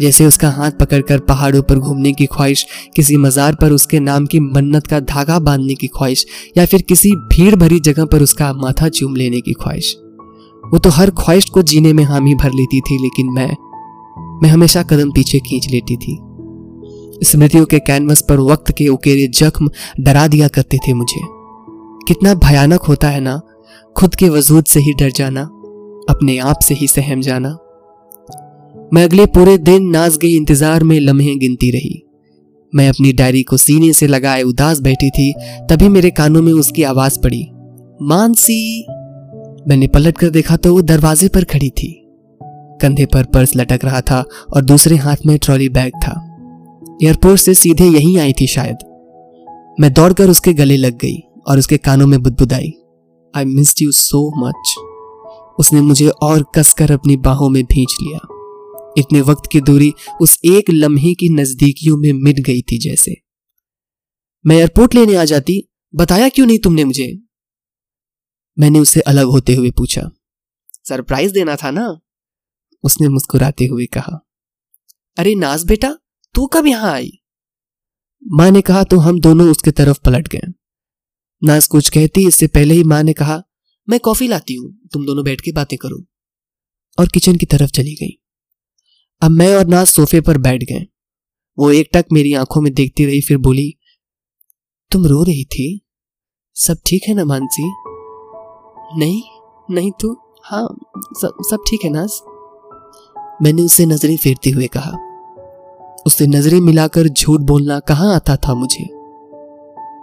जैसे 0.00 0.26
उसका 0.26 0.50
हाथ 0.50 0.70
पकड़कर 0.70 1.18
पहाड़ों 1.18 1.62
पर 1.62 1.78
घूमने 1.78 2.12
की 2.12 2.26
ख्वाहिश, 2.26 2.66
किसी 2.96 3.16
मज़ार 3.16 3.54
पर 3.54 3.72
उसके 3.72 4.00
नाम 4.00 4.26
की 4.26 4.40
मन्नत 4.40 4.86
का 4.86 5.00
धागा 5.00 5.38
बांधने 5.38 5.74
की 5.74 5.86
ख्वाहिश, 5.86 6.26
या 6.58 6.66
फिर 6.66 6.82
किसी 6.82 7.10
भीड़ 7.12 7.54
भरी 7.54 7.80
जगह 7.80 8.04
पर 8.04 8.22
उसका 8.22 8.52
माथा 8.52 8.88
चूम 8.88 9.16
लेने 9.16 9.40
की 9.40 9.52
ख्वाहिश। 9.52 9.96
वो 10.64 10.78
तो 10.78 10.90
हर 10.90 11.10
ख्वाहिश 11.10 11.44
को 11.44 11.62
जीने 11.62 11.92
में 11.92 12.04
हामी 12.04 12.34
भर 12.34 12.50
लेती 12.50 12.80
थी, 12.80 13.02
लेकिन 13.02 13.32
मैं 13.32 13.56
मैं 14.42 14.50
हमेशा 14.50 14.82
कदम 14.82 15.10
पीछे 15.10 15.38
खींच 15.38 15.68
लेती 15.70 15.96
थी। 15.96 16.18
स्मृतियों 17.24 17.64
के 17.64 17.78
कैनवस 17.78 18.22
पर 18.22 18.40
वक्त 18.40 18.70
के 18.72 18.88
उकेरे 18.88 19.26
जख्म 19.26 19.70
डरा 20.00 20.26
दिया 20.28 20.48
करते 20.48 20.78
थे 20.78 20.92
मुझे। 20.94 21.20
कितना 22.08 22.34
भयानक 22.34 22.82
होता 22.82 23.08
है 23.08 23.20
ना, 23.20 23.40
खुद 23.96 24.14
के 24.14 24.28
वजूद 24.28 24.64
से 24.64 24.80
ही 24.80 24.92
डर 24.92 25.10
जाना, 25.10 25.42
अपने 26.10 26.38
आप 26.38 26.60
से 26.62 26.74
ही 26.74 26.86
सहम 26.88 27.20
जाना। 27.20 27.56
मैं 28.92 29.02
अगले 29.04 29.24
पूरे 29.26 29.56
दिन 29.58 29.88
नाज 29.90 30.16
गई 30.16 30.36
इंतज़ार 30.36 30.84
में 30.84 30.98
लम्हे 31.00 31.34
गिनती 31.36 31.70
रही। 31.70 32.02
मैं 32.72 32.88
अपनी 32.88 33.12
डायरी 33.12 33.42
को 33.42 33.56
सीने 33.56 33.92
से 33.92 34.06
लगाए 34.06 34.42
उदास 34.42 34.80
बैठी 34.80 35.10
थी, 35.10 35.32
तभी 35.70 35.88
मेरे 35.88 36.10
कानों 36.10 36.42
में 36.42 36.52
उसकी 36.52 36.82
आवाज़ 36.82 37.18
पड़ी। 37.18 37.42
मानसी, 38.02 38.84
मैंने 39.68 39.86
पलट 39.86 40.18
कर 40.18 40.30
देखा 40.30 40.56
तो 40.56 40.72
वो 40.74 40.82
दरवाजे 40.82 41.28
पर 41.28 41.44
खड़ी 41.44 41.68
थी। 41.70 41.90
कंधे 42.82 43.06
पर 43.06 43.24
पर्स 43.24 43.54
लटक 43.56 43.84
रहा 43.84 44.00
था 44.00 44.24
और 44.54 44.64
दूसरे 44.64 44.96
हाथ 44.96 45.26
में 45.26 45.36
ट्रॉली 45.38 45.68
बैग 45.68 45.92
था। 46.04 46.14
एयरपोर्ट 47.02 47.40
से 47.40 47.54
सीधे 47.54 47.88
यहीं 47.88 48.16
आई 48.18 48.32
थी 48.32 48.46
शायद। 48.46 48.76
मैं 49.80 49.92
दौड़कर 49.92 50.30
उसके 50.30 50.52
गले 50.54 50.76
लग 50.76 50.98
गई 50.98 51.16
और 51.48 51.58
उसके 51.58 51.76
कानों 51.78 52.06
में 52.06 52.20
बुदबुदाई। 52.22 52.72
I 53.34 53.44
miss 53.44 53.74
you 53.82 53.92
so 53.92 54.26
much 54.38 54.74
उसने 55.58 55.80
मुझे 55.80 56.08
और 56.08 56.44
कसकर 56.54 56.92
अपनी 56.92 57.16
बाहों 57.18 57.48
में 57.48 57.62
भींच 57.64 57.96
लिया। 58.02 58.26
इतने 58.98 59.20
वक्त 59.20 59.42
की 59.52 59.60
दूरी 59.60 59.92
उस 60.20 60.38
एक 60.44 60.64
लम्हे 60.70 61.14
की 61.14 61.28
नजदीकियों 61.28 61.96
में 61.96 62.12
मिट 62.12 62.36
गई 62.40 62.62
थी 62.62 62.78
जैसे। 62.78 63.16
मैं 64.46 64.56
एयरपोर्ट 64.56 64.94
लेने 64.94 65.14
आ 65.14 65.24
जाती, 65.24 65.68
बताया 65.94 66.28
क्यों 66.28 66.46
नहीं 66.46 66.58
तुमने 66.58 66.84
मुझे? 66.84 67.18
मैंने 68.58 68.78
उसे 68.78 69.00
अलग 69.00 69.26
होते 69.26 69.54
हुए 69.54 69.70
पूछा। 69.70 70.10
सरप्राइज़ 70.88 71.32
देना 71.32 71.56
था 71.56 71.70
ना? 71.70 72.00
उसने 72.82 73.08
मुस्कुराते 73.08 73.66
हुए 73.66 73.86
कहा। 73.86 74.26
अरे 75.18 75.34
नाज 75.34 75.64
बेटा, 75.64 75.98
तू 76.34 76.46
कब 76.46 76.66
यहाँ 76.66 76.92
आई? 76.92 77.12
माँ 78.26 78.50
ने 78.50 78.60
कहा 78.60 78.84
तो 78.84 78.98
हम 78.98 79.20
दोनों 79.20 79.50
उसके 79.50 79.70
तरफ़ 79.70 79.98
पलट 80.04 80.28
गए। 80.28 80.52
नाज 81.44 81.66
कुछ 81.66 81.88
कहती, 81.88 82.28
इससे 82.28 82.46
पहले 82.46 82.74
ही 82.74 82.84
माँ 82.84 83.02
ने 83.02 83.12
कहा, 83.12 83.42
मैं 83.88 84.00
कॉफ़ी 84.00 84.28
लाती 84.28 84.54
हूँ, 84.54 84.88
तुम 84.92 85.06
दोनों 85.06 85.24
बैठ 85.24 85.40
के 85.40 85.52
बातें 85.52 85.78
करो। 85.78 86.06
और 86.98 87.08
किचन 87.08 87.36
की 87.36 87.46
तरफ़ 87.46 87.70
चली 87.70 87.94
गई। 87.94 88.17
अब 89.22 89.30
मैं 89.30 89.56
और 89.56 89.66
नाज 89.66 89.86
सोफे 89.86 90.20
पर 90.20 90.38
बैठ 90.38 90.62
गए। 90.62 90.86
वो 91.58 91.70
एक 91.70 91.88
टक 91.94 92.04
मेरी 92.12 92.34
आँखों 92.34 92.60
में 92.60 92.74
देखती 92.74 93.04
रही, 93.04 93.20
फिर 93.20 93.38
बोली, 93.38 93.74
तुम 94.90 95.06
रो 95.06 95.22
रही 95.22 95.44
थी? 95.44 95.86
सब 96.54 96.76
ठीक 96.86 97.02
है 97.08 97.14
ना 97.14 97.24
मानसी? 97.24 97.74
नहीं 98.98 99.22
नहीं 99.70 99.92
तू 100.00 100.16
हाँ 100.44 100.68
सब 101.20 101.32
सब 101.40 101.64
ठीक 101.70 101.80
है 101.84 101.90
नाज। 101.90 102.20
मैंने 103.42 103.62
उसे 103.62 103.86
नज़रें 103.86 104.16
फेरते 104.16 104.50
हुए 104.50 104.66
कहा। 104.66 104.92
उससे 106.06 106.26
नज़रें 106.26 106.60
मिलाकर 106.60 107.08
झूठ 107.08 107.40
बोलना 107.40 107.80
कहाँ 107.80 108.14
आता 108.14 108.36
था 108.36 108.54
मुझे? 108.54 108.88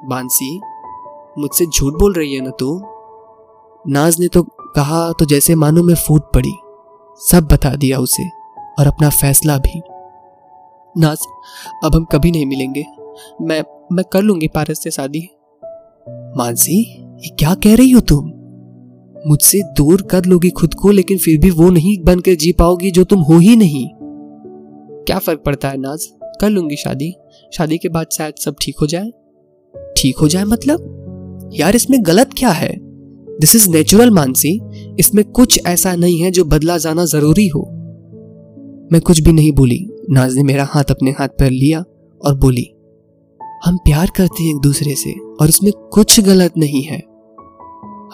बांसी 0.07 0.61
मुझसे 1.37 1.65
झूठ 1.65 1.93
बोल 1.93 2.13
रही 2.13 2.33
है 2.33 2.41
ना 2.41 2.49
तू? 2.49 2.81
नाज 3.87 4.19
ने 4.19 4.27
तो 4.27 4.43
कहा 4.75 5.11
तो 5.11 5.25
जैसे 5.25 5.55
मानो 5.55 5.83
मैं 5.83 5.95
फूट 5.95 6.21
पड़ी। 6.21 6.53
सब 7.19 7.47
बता 7.51 7.75
दिया 7.75 7.99
उसे। 7.99 8.34
और 8.79 8.87
अपना 8.87 9.09
फैसला 9.09 9.57
भी। 9.57 9.81
नाज, 11.01 11.17
अब 11.83 11.95
हम 11.95 12.05
कभी 12.05 12.31
नहीं 12.31 12.45
मिलेंगे। 12.45 12.85
मैं 13.41 13.63
मैं 13.91 14.05
कर 14.11 14.21
लूँगी 14.21 14.47
पारस 14.47 14.83
से 14.83 14.91
शादी। 14.91 15.29
मानसी, 16.37 16.81
ये 16.99 17.29
क्या 17.29 17.55
कह 17.55 17.75
रही 17.75 17.91
हो 17.91 18.01
तुम? 18.01 18.31
मुझसे 19.27 19.61
दूर 19.63 20.01
कर 20.01 20.25
लोगी 20.25 20.49
खुद 20.49 20.73
को, 20.73 20.91
लेकिन 20.91 21.17
फिर 21.17 21.39
भी 21.39 21.49
वो 21.49 21.69
नहीं 21.69 21.97
बनकर 22.03 22.35
जी 22.35 22.51
पाओगी 22.51 22.91
जो 22.91 23.03
तुम 23.03 23.19
हो 23.19 23.33
ही 23.33 23.55
नहीं। 23.55 23.89
क्या 25.05 25.19
फ़र्क 25.19 25.43
पड़ता 25.45 25.69
है 25.69 25.77
नाज? 25.77 26.07
कर 26.41 26.49
लूँगी 26.49 26.75
शादी। 26.75 27.15
शादी 27.53 27.77
के 27.77 27.89
बाद 27.89 28.07
शायद 28.17 28.33
सब 28.35 28.55
ठीक 28.61 28.75
हो 28.81 28.87
जाए। 28.87 29.11
ठीक 29.97 30.17
हो 30.17 30.27
जाए 30.27 30.43
मतलब? 30.43 30.91
यार, 31.53 31.75
इसमें 31.75 32.05
गलत 32.05 32.29
क्या 32.37 32.49
है? 32.49 32.75
This 33.39 33.55
is 33.55 33.69
natural 33.69 34.09
Mansi. 34.09 34.61
इसमें 34.99 35.25
कुछ 35.25 35.59
ऐसा 35.65 35.95
नहीं 35.95 36.21
है 36.21 36.31
जो 36.31 36.45
बदला 36.45 36.77
जाना 36.77 37.05
ज़रूरी 37.05 37.47
हो। 37.47 37.74
मैं 38.91 39.01
कुछ 39.01 39.19
भी 39.21 39.33
नहीं 39.33 39.51
बोली। 39.51 39.89
नाज 40.09 40.35
ने 40.35 40.43
मेरा 40.43 40.67
हाथ 40.71 40.83
अपने 40.83 41.11
हाथ 41.11 41.27
पर 41.27 41.49
लिया 41.49 41.83
और 42.25 42.35
बोली, 42.35 42.71
हम 43.65 43.77
प्यार 43.77 44.11
करते 44.17 44.43
हैं 44.43 44.55
एक 44.55 44.61
दूसरे 44.61 44.95
से 44.95 45.11
और 45.11 45.49
इसमें 45.49 45.71
कुछ 45.93 46.19
गलत 46.19 46.53
नहीं 46.57 46.83
है। 46.83 46.97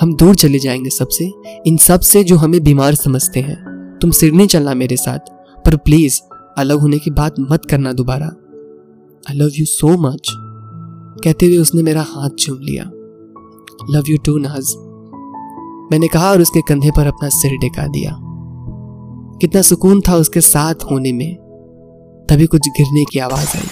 हम 0.02 0.16
दूर 0.16 0.36
चले 0.36 0.60
जाएँगे 0.60 0.90
सबसे। 0.90 1.32
इन 1.68 1.78
सबसे 1.78 2.24
जो 2.24 2.36
हमें 2.36 2.64
बीमार 2.64 2.96
समझते 2.96 3.40
हैं। 3.40 3.56
तुम 4.02 4.12
सिडनी 4.12 4.48
चलना 4.48 4.74
मेरे 4.74 4.96
साथ, 4.96 5.20
पर 5.66 5.76
प्लीज़ 5.76 6.22
अलग 6.58 6.80
होने 6.80 7.00
की 7.00 7.12
बात 7.12 7.36
मत 7.40 7.66
करना 7.66 7.94
दोबारा। 7.94 8.26
I 9.30 9.36
love 9.36 9.50
you 9.60 9.66
so 9.66 9.88
much 9.88 10.34
कहते 11.24 11.46
हुए 11.46 11.58
उसने 11.58 11.84
मेरा 11.84 12.02
हाथ 12.02 12.30
चूम 12.30 12.58
लिया। 12.62 12.84
लव 13.90 14.04
यू 14.10 14.18
टू 14.18 14.38
नाज। 14.38 14.76
मैंने 15.92 16.08
कहा 16.08 16.32
और 16.32 16.42
उसके 16.42 16.62
कंधे 16.62 16.92
पर 16.92 17.08
अपना 17.08 17.30
सिर 17.30 17.58
टिका 17.58 17.88
दिया। 17.88 18.31
कितना 19.42 19.62
सुकून 19.62 20.02
था 20.08 20.16
उसके 20.16 20.42
साथ 20.42 20.76
होने 20.76 21.12
में। 21.12 21.36
तभी 22.30 22.46
कुछ 22.46 22.62
गिरने 22.68 23.04
की 23.04 23.20
आवाज़ 23.20 23.58
आई। 23.58 23.68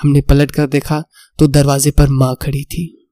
हमने 0.00 0.20
पलट 0.20 0.50
कर 0.50 0.66
देखा 0.66 1.04
तो 1.38 1.46
दरवाजे 1.46 1.90
पर 1.90 2.08
माँ 2.08 2.36
खड़ी 2.42 2.64
थी। 2.64 3.10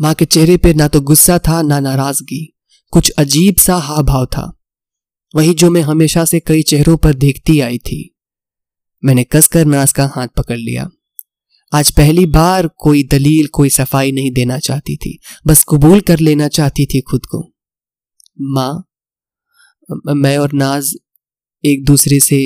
माँ 0.00 0.14
के 0.14 0.24
चेहरे 0.24 0.56
पर 0.56 0.74
ना 0.74 0.88
तो 0.88 1.00
गुस्सा 1.00 1.38
था, 1.38 1.62
ना 1.62 1.80
नाराज़गी। 1.80 2.58
कुछ 2.90 3.10
अजीब 3.10 3.56
सा 3.56 3.76
हाव 3.76 4.02
भाव 4.02 4.26
था। 4.26 4.58
वही 5.36 5.54
जो 5.54 5.70
मैं 5.70 5.82
हमेशा 5.82 6.24
से 6.24 6.40
कई 6.40 6.62
चेहरों 6.62 6.96
पर 6.96 7.14
देखती 7.14 7.60
आई 7.60 7.78
थी। 7.78 8.16
मैंने 9.04 9.24
कसकर 9.24 9.64
नाज 9.64 9.92
का 9.92 10.10
हाथ 10.14 10.28
पकड़ 10.28 10.56
लिया। 10.56 10.90
आज 11.72 11.90
पहली 11.90 12.26
बार 12.26 12.68
कोई 12.68 13.04
दलील, 13.04 13.46
कोई 13.46 13.70
सफ़ाई 13.70 14.12
नहीं 14.12 14.30
देना 14.30 14.58
चाहती 14.58 14.96
थी। 14.96 15.18
बस 15.46 15.64
कबूल 15.68 16.00
कर 16.00 16.18
लेना 16.18 16.48
चाहती 16.48 16.86
थी 16.86 17.00
खुद 17.00 17.26
को। 17.26 17.52
माँ 18.40 18.84
मैं 19.90 20.36
और 20.38 20.52
नाज 20.52 20.94
एक 21.64 21.84
दूसरे 21.84 22.20
से, 22.20 22.38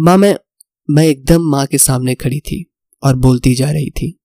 माँ 0.00 0.16
मैं 0.16 0.34
मैं 0.90 1.06
एकदम 1.06 1.42
माँ 1.42 1.66
के 1.66 1.78
सामने 1.78 2.14
खड़ी 2.14 2.40
थी 2.40 2.64
और 3.02 3.16
बोलती 3.16 3.54
जा 3.54 3.70
रही 3.70 3.90
थी, 3.90 4.18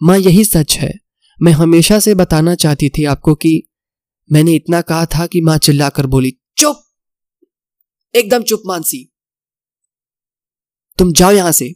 माँ, 0.00 0.18
यही 0.18 0.44
सच 0.44 0.76
है। 0.78 0.92
मैं 1.38 1.52
हमेशा 1.52 1.98
से 2.00 2.14
बताना 2.14 2.54
चाहती 2.54 2.88
थी 2.88 3.04
आपको 3.04 3.34
कि 3.34 3.62
मैंने 4.30 4.54
इतना 4.54 4.80
कहा 4.80 5.06
था 5.06 5.26
कि 5.26 5.40
माँ 5.40 5.56
चिल्लाकर 5.58 6.06
बोली, 6.06 6.32
चुप! 6.56 6.82
एकदम 8.14 8.42
चुप, 8.42 8.62
मानसी। 8.66 9.04
तुम 10.98 11.12
जाओ 11.12 11.32
यहाँ 11.32 11.52
से। 11.52 11.74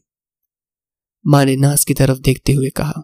माँ 1.26 1.45
ने 1.45 1.57
नास 1.57 1.85
की 1.85 1.95
तरफ़ 1.95 2.19
देखते 2.19 2.52
हुए 2.52 2.71
कहा, 2.71 3.02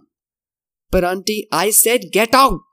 पर 0.92 1.04
aunty 1.04 1.42
I 1.52 1.72
said 1.72 2.10
get 2.14 2.34
out 2.34 2.67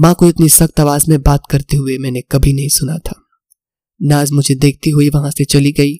माँ 0.00 0.14
को 0.14 0.26
इतनी 0.26 0.48
सख्त 0.48 0.80
आवाज़ 0.80 1.04
में 1.08 1.22
बात 1.22 1.42
करते 1.50 1.76
हुए 1.76 1.98
मैंने 1.98 2.20
कभी 2.20 2.52
नहीं 2.52 2.68
सुना 2.68 2.98
था। 2.98 3.26
नाज 4.02 4.32
मुझे 4.32 4.54
देखती 4.54 4.90
हुई 4.90 5.08
वहाँ 5.08 5.30
से 5.30 5.44
चली 5.44 5.72
गई 5.72 5.94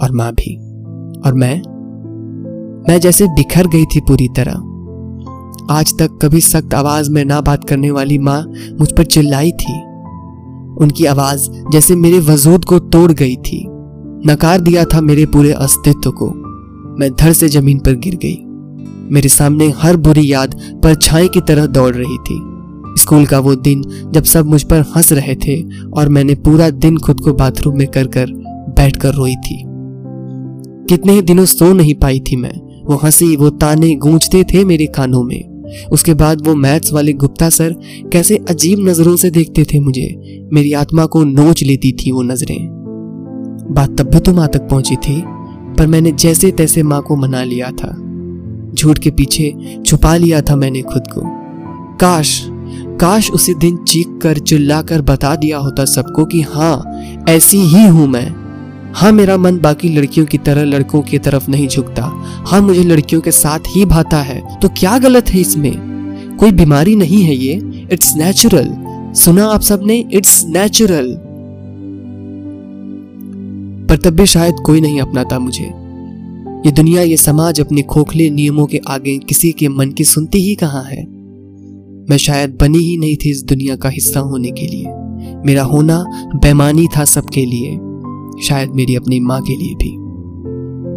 और 0.00 0.12
माँ 0.12 0.32
भी। 0.32 0.56
और 1.20 1.34
मैं 1.34 1.56
मैं 2.88 3.00
जैसे 3.00 3.26
बिखर 3.26 3.66
गई 3.66 3.84
थी 3.84 4.00
पूरी 4.00 4.28
तरह। 4.28 4.52
आज 5.70 5.92
तक 5.98 6.18
कभी 6.22 6.40
सख्त 6.40 6.74
आवाज़ 6.74 7.10
में 7.10 7.24
ना 7.24 7.40
बात 7.40 7.68
करने 7.68 7.90
वाली 7.90 8.18
माँ 8.18 8.42
मुझ 8.80 8.92
पर 8.96 9.04
चिल्लाई 9.04 9.52
थी। 9.52 9.78
उनकी 10.84 11.04
आवाज़ 11.04 11.50
जैसे 11.72 11.96
मेरे 11.96 12.18
वजूद 12.18 12.64
को 12.64 12.78
तोड़ 12.78 13.12
गई 13.12 13.36
थी। 13.36 13.66
नकार 14.26 14.60
दिया 14.60 14.84
था 14.84 15.00
मेरे 15.00 15.26
पूरे 15.26 15.52
अस्तित्व 15.52 16.10
को। 16.10 16.30
मैं 17.00 17.12
धर 17.14 17.32
से 17.32 17.48
ज़मीन 17.48 17.78
पर 17.78 17.94
गिर 17.94 18.14
गई। 18.16 18.38
मेरे 19.14 19.28
सामने 19.28 19.70
हर 19.70 19.96
बुरी 19.96 20.32
याद 20.32 20.80
पर 20.84 20.94
छाई 20.94 21.28
की 21.28 21.40
तरह 21.40 21.66
दौड़ 21.66 21.94
रही 21.94 22.18
थी। 22.18 22.53
स्कूल 22.98 23.26
का 23.26 23.38
वो 23.38 23.54
दिन 23.54 23.82
जब 24.10 24.24
सब 24.24 24.46
मुझ 24.46 24.62
पर 24.62 24.80
हंस 24.96 25.12
रहे 25.12 25.34
थे 25.34 25.62
और 25.92 26.08
मैंने 26.08 26.34
पूरा 26.34 26.70
दिन 26.70 26.98
खुद 26.98 27.20
को 27.20 27.32
बाथरूम 27.32 27.78
में 27.78 27.86
कर 27.86 28.06
कर 28.06 28.26
बैठ 28.76 28.96
कर 28.96 29.14
रोई 29.14 29.34
थी। 29.34 29.64
कितने 30.88 31.12
ही 31.12 31.22
दिनों 31.22 31.44
सो 31.44 31.72
नहीं 31.72 31.94
पाई 31.94 32.20
थी 32.20 32.36
मैं। 32.36 32.84
वो 32.84 32.96
हँसी, 32.96 33.36
वो 33.36 33.50
ताने 33.50 33.94
गूंजते 33.94 34.44
थे 34.44 34.64
मेरे 34.64 34.86
कानों 34.86 35.22
में। 35.22 35.54
उसके 35.92 36.14
बाद 36.14 36.46
वो 36.46 36.54
मैथ्स 36.54 36.92
वाले 36.92 37.12
गुप्ता 37.12 37.48
सर 37.50 37.74
कैसे 38.12 38.36
अजीब 38.48 38.88
नज़रों 38.88 39.16
से 39.16 39.30
देखते 39.30 39.64
थे 39.64 39.80
मुझे। 39.80 40.40
मेरी 40.52 40.72
आत्मा 40.72 41.06
को 41.06 41.24
नोच 41.24 41.62
लेती 41.62 41.92
थी 41.92 42.10
वो 42.10 42.22
नज़रें। 42.22 42.68
बात 43.70 43.96
तब 43.98 44.10
भी 44.10 44.20
तो 44.20 44.32
माँ 44.32 44.48
तक 44.48 44.60
पहुँची 44.60 44.96
थी, 44.96 45.22
पर 45.78 45.86
मैंने 45.86 46.12
जैसे 46.12 46.50
तैसे 46.50 46.82
माँ 46.82 47.02
को 47.02 47.16
मना 47.16 47.44
लिया 47.44 47.70
था। 47.70 47.90
झूठ 48.74 48.98
के 48.98 49.10
पीछे 49.10 49.54
छुपा 49.86 50.16
लिया 50.16 50.40
था 50.40 50.56
मैंने 50.56 50.82
खुद 50.82 51.02
को। 51.14 51.20
काश 51.96 52.48
काश 53.00 53.30
उसी 53.30 53.54
दिन 53.54 53.76
चीख 53.76 54.18
कर 54.22 54.38
चिल्ला 54.38 54.82
कर 54.82 55.02
बता 55.02 55.36
दिया 55.36 55.58
होता 55.58 55.84
सबको 55.84 56.24
कि 56.24 56.40
हाँ 56.40 57.00
ऐसी 57.28 57.58
ही 57.58 57.86
हूँ 57.86 58.06
मैं। 58.06 58.44
हाँ 58.94 59.12
मेरा 59.12 59.36
मन 59.36 59.58
बाकी 59.58 59.88
लड़कियों 59.88 60.26
की 60.26 60.38
तरह 60.38 60.64
लड़कों 60.64 61.02
की 61.02 61.18
तरफ़ 61.18 61.50
नहीं 61.50 61.68
झुकता। 61.68 62.02
हाँ 62.46 62.60
मुझे 62.60 62.82
लड़कियों 62.82 63.20
के 63.20 63.30
साथ 63.30 63.58
ही 63.68 63.84
भाता 63.84 64.18
है। 64.18 64.58
तो 64.58 64.68
क्या 64.68 64.98
गलत 64.98 65.28
है 65.28 65.40
इसमें? 65.40 66.36
कोई 66.40 66.52
बीमारी 66.52 66.96
नहीं 66.96 67.22
है 67.22 67.34
ये। 67.34 67.88
इट्स 67.92 68.16
नेचुरल 68.16 68.74
सुना 69.14 69.44
आप 69.44 69.60
सबने? 69.60 70.04
इट्स 70.12 70.44
नेचुरल 70.46 71.14
पर 73.88 73.96
तब 73.96 74.10
भी 74.10 74.26
शायद 74.26 74.54
कोई 74.66 74.80
नहीं 74.80 75.00
अपनाता 75.00 75.38
मुझे। 75.38 75.64
ये 76.66 76.70
दुनिया, 76.70 77.02
ये 77.02 77.16
समाज 77.16 77.60
अपने 77.60 77.82
खोखले 77.82 78.30
नियमों 78.30 78.66
के 78.66 78.80
आगे 78.88 79.18
किसी 79.18 79.52
के 79.52 79.68
मन 79.68 79.90
की 79.90 80.04
सुनती 80.04 80.38
ही 80.38 80.54
कहाँ 80.54 80.82
है? 80.82 81.13
मैं 82.10 82.16
शायद 82.16 82.58
बनी 82.60 82.78
ही 82.78 82.96
नहीं 82.96 83.16
थी 83.16 83.30
इस 83.30 83.42
दुनिया 83.42 83.76
का 83.76 83.88
हिस्सा 83.88 84.20
होने 84.20 84.50
के 84.50 84.66
लिए। 84.66 84.86
मेरा 85.46 85.62
होना 85.62 86.04
बेमानी 86.36 86.86
था 86.96 87.04
सबके 87.04 87.46
लिए, 87.46 87.70
शायद 88.42 88.70
मेरी 88.70 88.96
अपनी 88.96 89.20
माँ 89.20 89.42
के 89.42 89.56
लिए 89.56 89.74
भी। 89.74 89.96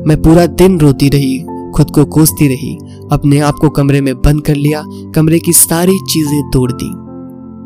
मैं 0.10 0.22
पूरा 0.22 0.46
दिन 0.46 0.80
रोती 0.80 1.10
रही, 1.10 1.40
खुद 1.76 1.92
को 1.92 2.06
कोसती 2.06 2.48
रही, 2.48 2.78
अपने 3.12 3.40
आप 3.40 3.54
को 3.54 3.70
कमरे 3.70 4.02
में 4.02 4.16
बंद 4.16 4.42
कर 4.42 4.56
लिया, 4.56 4.84
कमरे 4.88 5.40
की 5.40 5.54
सारी 5.54 5.98
चीज़ें 6.10 6.52
तोड़ 6.54 6.72
दी। 6.72 6.90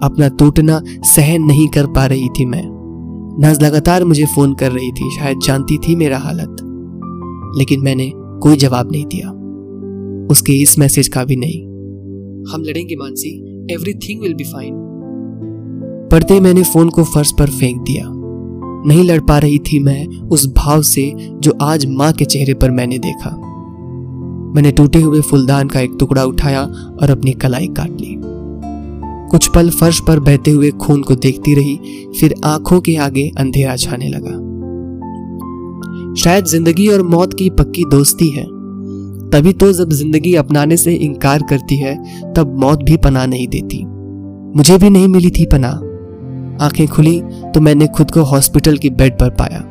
अपना 0.05 0.27
टूटना 0.27 0.81
सहन 0.87 1.43
नहीं 1.43 1.67
कर 1.67 1.87
पा 1.87 2.05
रही 2.05 2.29
थी 2.29 2.45
मैं। 2.45 2.63
नज 3.39 3.63
लगातार 3.63 4.05
मुझे 4.05 4.25
फ़ोन 4.25 4.53
कर 4.53 4.71
रही 4.71 4.91
थी, 4.91 5.15
शायद 5.19 5.39
जानती 5.45 5.77
थी 5.77 5.95
मेरा 5.95 6.17
हालत। 6.17 6.57
लेकिन 7.57 7.79
मैंने 7.79 8.11
कोई 8.15 8.55
जवाब 8.55 8.91
नहीं 8.91 9.05
दिया। 9.05 9.29
उसके 10.31 10.53
इस 10.53 10.79
मैसेज 10.79 11.07
का 11.07 11.23
भी 11.23 11.35
नहीं। 11.35 11.70
हम 12.49 12.63
लड़ेंगे 12.63 12.95
Mansi. 12.95 13.29
Everything 13.71 14.21
will 14.21 14.33
be 14.33 14.43
fine 14.43 14.73
पढ़ते 16.11 16.39
मैंने 16.39 16.63
फ़ोन 16.63 16.89
को 16.89 17.03
फर्श 17.03 17.31
पर 17.31 17.49
फेंक 17.49 17.81
दिया। 17.81 18.05
नहीं 18.87 19.03
लड़ 19.03 19.19
पा 19.19 19.37
रही 19.37 19.59
थी 19.59 19.79
मैं 19.79 20.07
उस 20.29 20.45
भाव 20.53 20.81
से 20.81 21.11
जो 21.17 21.57
आज 21.61 21.85
माँ 21.85 22.11
के 22.13 22.25
चेहरे 22.25 22.53
पर 22.53 22.71
मैंने 22.71 22.97
देखा। 22.99 23.29
मैंने 24.55 24.71
टूटे 24.71 24.99
हुए 24.99 25.21
फुलदान 25.21 25.67
का 25.67 25.79
एक 25.79 25.95
टुकड़ा 25.99 26.23
उठाया 26.23 26.63
और 27.01 27.09
अपनी 27.09 27.31
कलाई 27.33 27.67
काट 27.67 28.01
ली। 28.01 28.15
कुछ 29.31 29.47
पल 29.47 29.69
फर्श 29.69 29.99
पर 29.99 30.19
बहते 30.19 30.51
हुए 30.51 30.71
खून 30.71 31.01
को 31.01 31.15
देखती 31.15 31.53
रही, 31.55 31.75
फिर 32.19 32.35
आँखों 32.43 32.79
के 32.81 32.95
आगे 32.95 33.31
अंधेरा 33.37 33.75
छाने 33.75 34.09
लगा। 34.09 34.39
शायद 36.21 36.45
ज़िंदगी 36.45 36.87
और 36.87 37.03
मौत 37.03 37.33
की 37.33 37.49
पक्की 37.49 37.83
दोस्ती 37.85 38.29
है। 38.29 38.45
तभी 39.33 39.53
तो 39.53 39.71
जब 39.73 39.89
ज़िंदगी 39.89 40.33
अपनाने 40.35 40.77
से 40.77 40.93
इनकार 40.93 41.43
करती 41.49 41.75
है, 41.75 41.95
तब 42.33 42.57
मौत 42.59 42.83
भी 42.83 42.97
पना 42.97 43.25
नहीं 43.25 43.47
देती। 43.47 43.83
मुझे 44.57 44.77
भी 44.77 44.89
नहीं 44.89 45.07
मिली 45.07 45.29
थी 45.29 45.45
पना 45.45 45.69
आँखें 46.65 46.87
खुली 46.87 47.21
तो 47.53 47.61
मैंने 47.61 47.87
खुद 47.87 48.11
को 48.11 48.21
हॉस्पिटल 48.21 48.77
की 48.77 48.89
बेड 48.89 49.17
पर 49.19 49.29
पाया। 49.29 49.67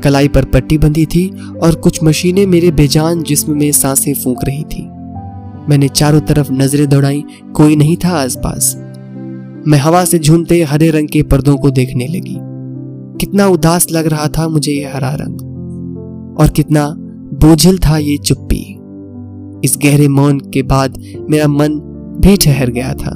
कलाई 0.00 0.28
पर 0.28 0.44
पट्टी 0.44 0.78
बंधी 0.78 1.06
थी 1.06 1.28
और 1.62 1.74
कुछ 1.74 2.02
मशीनें 2.02 2.46
मेरे 2.46 2.70
बेजान 2.70 3.22
जिस्म 3.22 3.58
में 3.58 3.70
साँसें 3.72 4.14
फूंक 4.14 4.44
रही 4.44 4.62
थी। 4.62 4.82
मैंने 5.68 5.88
चारों 5.88 6.20
तरफ़ 6.20 6.52
नज़रें 6.52 6.88
दौड़ाई, 6.88 7.24
कोई 7.56 7.76
नहीं 7.76 7.96
था 7.96 8.10
आसपास। 8.10 8.74
मैं 9.68 9.78
हवा 9.78 10.04
से 10.04 10.18
झूमते 10.18 10.62
हरे 10.62 10.90
रंग 10.90 11.08
के 11.08 11.22
पर्दों 11.22 11.56
को 11.56 11.70
देखने 11.70 12.06
लगी। 12.06 12.36
कितना 13.20 13.46
उदास 13.46 13.86
लग 13.92 14.06
रहा 14.06 14.28
था 14.28 14.48
मुझे 14.48 14.72
यह 14.72 14.96
हरा 14.96 15.14
रंग। 15.14 16.36
और 16.40 16.48
कितना 16.48 16.94
बोझिल 17.34 17.78
था 17.78 17.98
ये 17.98 18.16
चुप्पी। 18.16 18.73
इस 19.64 19.76
गहरे 19.82 20.08
मौन 20.08 20.38
के 20.54 20.62
बाद 20.62 20.98
मेरा 21.30 21.48
मन 21.48 21.78
भी 22.20 22.36
ठहर 22.36 22.70
गया 22.70 22.92
था। 22.94 23.10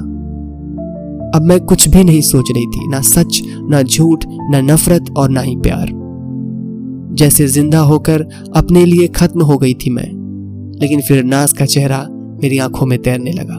अब 1.35 1.41
मैं 1.45 1.59
कुछ 1.59 1.87
भी 1.89 2.03
नहीं 2.03 2.21
सोच 2.21 2.51
रही 2.51 2.65
थी, 2.65 2.87
ना 2.89 3.01
सच, 3.01 3.41
ना 3.69 3.81
झूठ, 3.81 4.25
ना 4.27 4.61
नफरत 4.61 5.09
और 5.17 5.29
ना 5.29 5.41
ही 5.41 5.55
प्यार। 5.55 5.89
जैसे 7.15 7.47
ज़िंदा 7.47 7.79
होकर 7.79 8.21
अपने 8.55 8.85
लिए 8.85 9.07
खत्म 9.07 9.41
हो 9.41 9.57
गई 9.57 9.73
थी 9.73 9.89
मैं, 9.89 10.09
लेकिन 10.81 11.01
फिर 11.01 11.23
नाज 11.23 11.53
का 11.53 11.65
चेहरा 11.65 12.05
मेरी 12.43 12.57
आँखों 12.57 12.85
में 12.85 12.97
तैरने 13.01 13.31
लगा। 13.31 13.57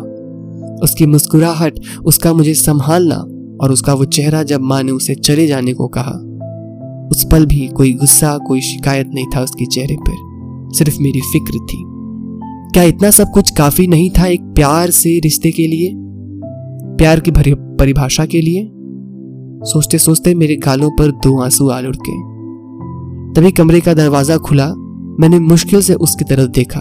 उसकी 0.85 1.07
मुस्कुराहट, 1.07 1.81
उसका 2.05 2.33
मुझे 2.33 2.55
संभालना 2.55 3.17
और 3.61 3.73
उसका 3.73 3.95
वो 3.95 4.05
चेहरा 4.05 4.43
जब 4.43 4.61
माँ 4.61 4.83
ने 4.83 4.93
उसे 4.93 5.15
चले 5.15 5.47
जाने 5.47 5.73
को 5.73 5.89
कहा, 5.89 6.13
उस 7.11 7.27
पल 7.33 7.47
भी 7.47 7.67
कोई 7.69 7.93
गुस्सा, 7.93 8.37
कोई 8.39 8.61
शिकायत 8.61 9.11
नहीं 9.15 9.27
था 9.37 9.43
उसके 9.43 9.67
चेहरे 9.67 9.97
पर, 10.01 10.17
सिर्फ़ 10.77 11.01
मेरी 11.03 11.21
फ़िक्र 11.21 11.59
थी। 11.67 11.85
क्या 12.75 12.83
इतना 12.83 13.11
सब 13.11 13.31
कुछ 13.35 13.51
काफ़ी 13.51 13.87
नहीं 13.87 14.11
था 14.11 14.27
एक 14.27 14.43
प्यार 14.43 14.91
से 14.91 15.19
रिश्ते 15.19 15.51
के 15.51 15.67
लिए? 15.67 15.93
प्यार 16.97 17.21
की 17.21 17.31
परिभाषा 17.31 18.27
के 18.27 18.41
लिए? 18.41 18.71
सोचते 19.63 19.99
सोचते 19.99 20.35
मेरे 20.35 20.57
गालों 20.57 20.91
पर 20.91 21.11
दो 21.11 21.43
आँसू 21.43 21.69
आल 21.69 21.87
उड़के। 21.87 22.13
तभी 23.35 23.51
कमरे 23.51 23.81
का 23.81 23.95
दरवाज़ा 23.95 24.37
खुला। 24.37 24.67
मैंने 25.21 25.39
मुश्किल 25.39 25.83
से 25.83 25.95
उसकी 25.95 26.25
तरफ़ 26.25 26.51
देखा। 26.51 26.81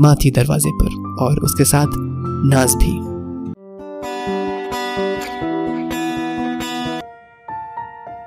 माँ 0.00 0.16
थी 0.16 0.30
दरवाजे 0.30 0.70
पर 0.74 1.16
और 1.20 1.38
उसके 1.38 1.64
साथ 1.64 1.86
नाज 2.46 2.74
भी। 2.74 3.14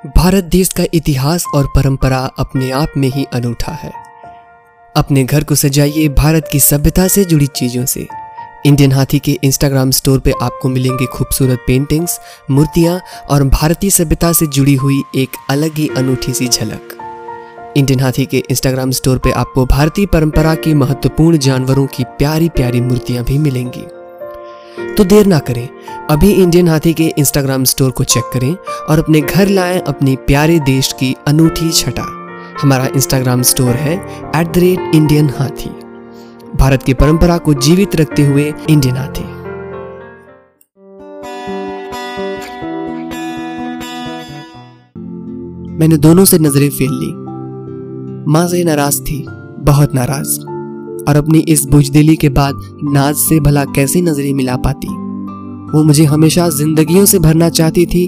भारत 0.10 0.44
देश 0.44 0.70
का 0.70 0.84
इतिहास 0.94 1.46
और 1.56 1.66
परंपरा 1.66 2.20
अपने 2.40 2.72
आप 2.72 2.88
में 2.98 3.10
ही 3.10 3.24
अनूठा 3.24 3.72
है। 3.72 4.07
अपने 4.96 5.24
घर 5.24 5.44
को 5.44 5.56
सजाइए 5.56 6.08
भारत 6.10 6.48
की 6.52 6.60
सभ्यता 6.60 7.08
से 7.08 7.24
जुड़ी 7.26 7.48
चीज़ों 7.48 7.86
से। 7.86 8.08
इंडियन 8.66 8.92
हाथी 8.92 9.20
के 9.20 9.38
इंस्टाग्राम 9.44 9.92
स्टोर 9.92 10.20
पे 10.20 10.32
आपको 10.42 10.70
मिलेंगे 10.70 11.06
खूबसूरत 11.06 11.64
पेंटिंग्स 11.68 12.20
मूर्तियाँ 12.52 13.00
और 13.30 13.44
भारतीय 13.44 13.90
सभ्यता 13.90 14.32
से 14.34 14.48
जुड़ी 14.48 14.76
हुई 14.76 15.02
एक 15.16 15.38
अलग 15.50 15.78
ही 15.78 15.90
अनूठी 15.98 16.34
सी 16.34 16.48
झलक। 16.48 16.98
इंडियन 17.78 18.00
हाथी 18.00 18.26
के 18.26 18.44
इंस्टाग्राम 18.50 18.92
स्टोर 18.92 19.18
पे 19.18 19.32
आपको 19.32 19.66
भारतीय 19.66 20.06
परंपरा 20.06 20.56
के 20.56 20.74
महत्वपूर्ण 20.74 21.38
जानवरों 21.38 21.86
की 21.88 22.04
प्यारी 22.04 22.50
प्यारी 22.50 22.82
मूर्तियाँ 22.82 23.24
भी 23.24 23.38
मिलेंगी। 23.38 23.86
तो 24.96 25.04
देर 25.04 25.26
ना 25.26 25.40
करें, 25.40 25.68
अभी 26.10 26.32
इंडियन 26.34 26.68
हाथी 26.68 26.94
के 26.94 27.14
इंस्टाग्राम 27.18 27.64
स्टोर 27.64 27.92
को 27.92 28.04
चेक 28.04 28.30
करें 28.34 28.54
और 28.90 29.00
अपने 29.00 29.22
घर 29.22 29.48
लाएँ 29.48 29.80
अपने 29.80 30.16
प्यारे 30.16 30.60
देश 30.60 30.94
की 30.94 31.16
अनूठी 31.28 31.72
छटा। 31.72 32.17
हमारा 32.62 32.86
इंस्टाग्राम 32.86 33.42
स्टोर 33.42 33.70
है 33.70 33.96
एट 34.36 34.54
द 34.54 34.58
रेट 34.58 34.96
इंडियन 34.96 35.30
हाथी 35.30 35.70
भारत 36.58 36.84
की 36.84 36.94
परंपरा 36.94 37.38
को 37.38 37.54
जीवित 37.54 37.96
रखते 37.96 38.26
हुए 38.26 38.54
इंडियन 38.70 38.96
हाथी 38.96 39.38
मैंने 45.74 45.98
दोनों 45.98 46.26
से 46.26 46.40
नज़रें 46.40 46.70
फेर 46.70 46.90
ली। 46.92 47.14
माँ 48.32 48.48
से 48.48 48.64
नाराज़ 48.64 49.02
थी, 49.02 49.26
बहुत 49.60 49.96
नाराज़। 49.96 50.40
और 51.10 51.16
अपनी 51.16 51.40
इस 51.40 51.66
बुजदिली 51.66 52.16
के 52.16 52.30
बाद 52.30 52.54
नाज 52.84 53.16
से 53.16 53.40
भला 53.40 53.66
कैसी 53.66 54.02
नज़रें 54.02 54.34
मिला 54.34 54.56
पाती? 54.56 54.88
वो 55.78 55.84
मुझे 55.84 56.06
हमेशा 56.06 56.50
जिंदगियों 56.50 57.06
से 57.06 57.20
भरना 57.20 57.50
चाहती 57.50 57.86
थी, 57.86 58.06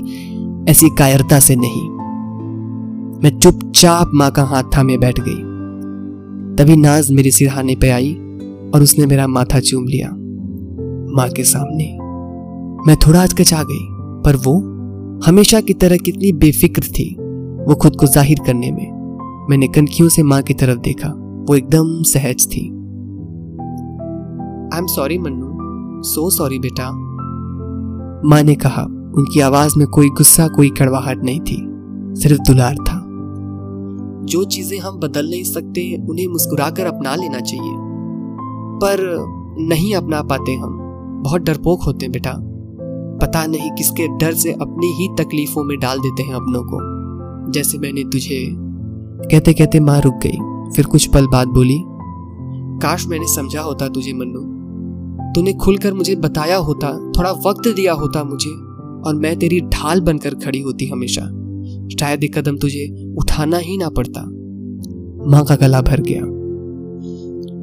ऐसी 0.70 0.90
कायरता 0.90 1.40
से 1.40 1.56
नहीं। 1.56 1.99
मैं 3.24 3.30
चुपचाप 3.40 4.12
माँ 4.14 4.30
का 4.32 4.44
हाथ 4.44 4.64
थामे 4.76 4.98
बैठ 4.98 5.20
गई। 5.20 5.40
तभी 6.56 6.76
नाज 6.76 7.12
मेरे 7.12 7.32
सिरहाने 7.32 7.76
पे 7.76 7.90
आई 7.90 8.14
और 8.74 8.84
उसने 8.84 9.06
मेरा 9.06 9.26
माथा 9.28 9.60
चूम 9.60 9.88
लिया 9.88 10.10
माँ 11.16 11.28
के 11.30 11.44
सामने। 11.44 11.86
मैं 12.88 12.96
थोड़ा 12.98 13.22
हचकचा 13.22 13.64
गई, 13.64 13.88
पर 14.24 14.36
वो 14.36 14.54
हमेशा 15.26 15.62
की 15.62 15.74
तरह 15.74 15.98
कितनी 15.98 16.32
बेफिक्र 16.34 16.82
थी 16.90 17.10
वो 17.68 17.76
खुद 17.76 17.96
को 17.96 18.08
ज़ाहिर 18.08 18.40
करने 18.46 18.72
में। 18.72 19.48
मैंने 19.50 19.68
कनखियों 19.68 20.10
से 20.10 20.24
माँ 20.24 20.42
की 20.42 20.54
तरफ़ 20.54 20.80
देखा, 20.80 21.10
वो 21.50 21.56
एकदम 21.56 22.02
सहज 22.04 22.46
थी। 22.48 22.62
I 24.74 24.80
am 24.80 24.88
sorry 24.88 25.18
Mannu. 25.18 26.02
So 26.04 26.30
sorry 26.30 26.60
बेटा। 26.60 26.90
माँ 28.30 28.42
ने 28.44 28.56
कहा, 28.56 28.84
उनकी 29.18 29.40
आवाज़ 29.40 29.78
में 29.78 29.88
कोई 29.88 30.10
गुस्सा, 30.10 30.48
कोई 30.48 30.70
कड़वाहट 30.70 31.24
नहीं 31.24 31.40
थी, 31.40 31.58
सिर्फ़ 32.22 32.42
दुलार 32.42 32.76
था। 32.76 32.99
जो 34.26 34.44
चीज़ें 34.44 34.80
हम 34.80 35.00
बदल 35.00 35.30
नहीं 35.30 35.44
सकते, 35.44 36.06
उन्हें 36.10 36.28
मुस्कुराकर 36.28 36.86
अपना 36.86 37.16
लेना 37.16 37.40
चाहिए। 37.40 37.74
पर 38.82 39.26
नहीं 39.60 39.96
अपना 39.96 40.22
पाते 40.22 40.54
हम। 40.54 40.80
बहुत 41.24 41.42
डरपोक 41.42 41.84
होते 41.84 42.06
हैं 42.06 42.12
बेटा। 42.12 42.34
पता 43.22 43.46
नहीं 43.46 43.72
किसके 43.72 44.08
डर 44.08 44.34
से 44.34 44.52
अपनी 44.52 44.88
ही 44.88 45.08
तकलीफों 45.24 45.64
में 45.64 45.80
डाल 45.80 46.00
देते 46.00 46.24
हैं 46.24 46.34
अपनों 46.34 46.64
को। 46.64 47.00
जैसे 47.52 47.78
मैंने 47.78 48.04
तुझे 48.04 48.56
कहते 49.32 49.54
कहते 49.54 49.80
माँ 49.80 50.02
रुक 50.02 50.14
गई। 50.14 50.38
फिर 50.76 50.86
कुछ 50.86 51.08
पल 51.08 51.28
बाद 51.28 51.48
बोली, 51.48 51.80
काश 52.80 53.08
मैंने 53.08 53.28
समझा 53.28 53.62
होता 53.62 53.88
तुझे 53.88 54.14
मन्नू। 54.14 54.60
तूने 55.36 55.54
खुलकर 55.54 55.94
मुझे 55.94 56.16
बताया 56.16 56.58
होता, 56.58 57.12
थोड़ा 57.12 57.32
वक्त 57.32 57.68
दिया 57.68 57.94
होता 57.94 58.24
मुझे, 58.24 58.50
और 59.10 59.16
मैं 59.16 59.40
तेरी 59.40 59.62
ढाल 59.62 60.02
बनकर 60.02 60.36
खड़ी 60.36 60.62
होती 60.62 60.86
हमेशा। 60.88 61.39
शायद 62.00 62.24
एक 62.24 62.38
कदम 62.38 62.58
तुझे 62.58 63.14
उठाना 63.18 63.58
ही 63.58 63.78
ना 63.78 63.90
पड़ता। 63.90 64.22
माँ 65.30 65.46
का 65.46 65.56
गला 65.56 65.82
भर 65.82 66.02
गया। 66.02 66.22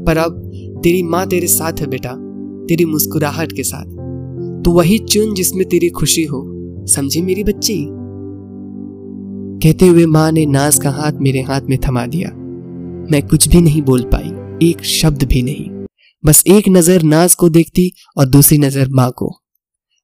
पर 0.04 0.16
अब 0.16 0.42
तेरी 0.84 1.02
माँ 1.02 1.26
तेरे 1.26 1.46
साथ 1.46 1.72
है 1.72 1.86
बेटा, 1.86 2.12
तेरी 2.66 2.84
मुस्कुराहट 2.84 3.52
के 3.52 3.62
साथ। 3.62 3.94
तू 4.64 4.72
वही 4.72 4.98
चुन 4.98 5.34
जिसमें 5.34 5.68
तेरी 5.68 5.88
खुशी 5.88 6.24
हो, 6.24 6.42
समझी 6.86 7.22
मेरी 7.22 7.44
बच्ची? 7.44 7.86
कहते 9.62 9.86
हुए 9.86 10.06
माँ 10.06 10.30
ने 10.32 10.46
नाज 10.46 10.78
का 10.78 10.90
हाथ 10.90 11.12
मेरे 11.12 11.40
हाथ 11.40 11.60
में 11.60 11.78
थमा 11.78 12.06
दिया। 12.06 12.30
मैं 13.10 13.22
कुछ 13.22 13.48
भी 13.48 13.60
नहीं 13.60 13.82
बोल 13.82 14.02
पाई, 14.14 14.30
एक 14.68 14.84
शब्द 14.84 15.24
भी 15.24 15.42
नहीं। 15.42 15.86
बस 16.24 16.42
एक 16.46 16.68
नज़र 16.68 17.02
नाज 17.02 17.34
को 17.34 17.48
देखती 17.48 17.90
और 18.18 18.26
दूसरी 18.26 18.58
नज़र 18.58 18.88
माँ 18.90 19.10
को। 19.10 19.32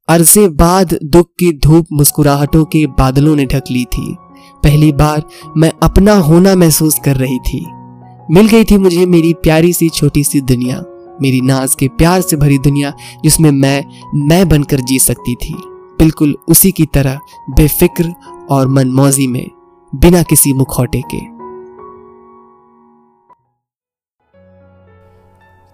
अरसे 0.09 0.49
बाद 0.49 0.99
दुख 1.05 1.27
की 1.27 1.59
धूप 1.59 1.87
मुस्कुराहटों 1.93 2.65
के 2.65 2.87
बादलों 2.87 3.37
ने 3.37 3.47
ढक 3.47 3.63
ली 3.71 3.85
थी। 3.85 4.17
पहली 4.65 4.93
बार 4.93 5.23
मैं 5.57 5.73
अपना 5.83 6.15
होना 6.15 6.55
महसूस 6.55 6.99
कर 7.05 7.17
रही 7.17 7.39
थी। 7.39 7.67
मिल 8.31 8.49
गई 8.49 8.65
थी 8.65 8.79
मुझे 8.79 9.07
मेरी 9.07 9.35
प्यारी 9.35 9.73
सी 9.73 9.89
छोटी 9.89 10.25
सी 10.25 10.41
दुनिया, 10.41 10.83
मेरी 11.23 11.41
नाज 11.41 11.75
के 11.75 11.89
प्यार 11.89 12.21
से 12.21 12.37
भरी 12.37 12.59
दुनिया, 12.59 12.93
जिसमें 13.25 13.51
मैं 13.51 13.85
मैं 14.15 14.49
बनकर 14.49 14.81
जी 14.81 14.99
सकती 14.99 15.35
थी। 15.35 15.55
बिल्कुल 15.99 16.37
उसी 16.49 16.73
की 16.73 16.87
तरह, 16.87 17.19
बेफिक्र 17.51 18.13
और 18.51 18.69
मनमौजी 18.69 19.27
में, 19.27 19.51
बिना 19.95 20.23
किसी 20.23 20.53
मुखौटे 20.53 21.03
के। 21.15 21.21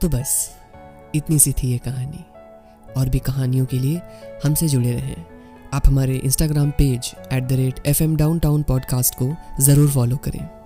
तो 0.01 0.09
बस, 0.09 0.51
इतनी 1.14 1.38
सी 1.38 1.53
थी 1.53 1.73
ये 1.73 1.79
कहानी। 1.79 2.25
और 2.99 3.09
भी 3.09 3.19
कहानियों 3.19 3.67
के 3.67 3.79
लिए 3.79 4.01
हमसे 4.45 4.69
जुड़े 4.69 4.93
रहें। 4.93 5.17
आप 5.73 5.87
हमारे 5.87 6.17
Instagram 6.17 6.71
page 6.71 7.15
at 7.33 7.45
the 7.45 7.53
rate 7.53 7.81
FM 7.87 8.03
downtown 8.17 8.39
town 8.39 8.63
podcast 8.63 9.15
को 9.15 9.35
ज़रूर 9.61 9.91
फॉलो 9.91 10.17
करें। 10.17 10.58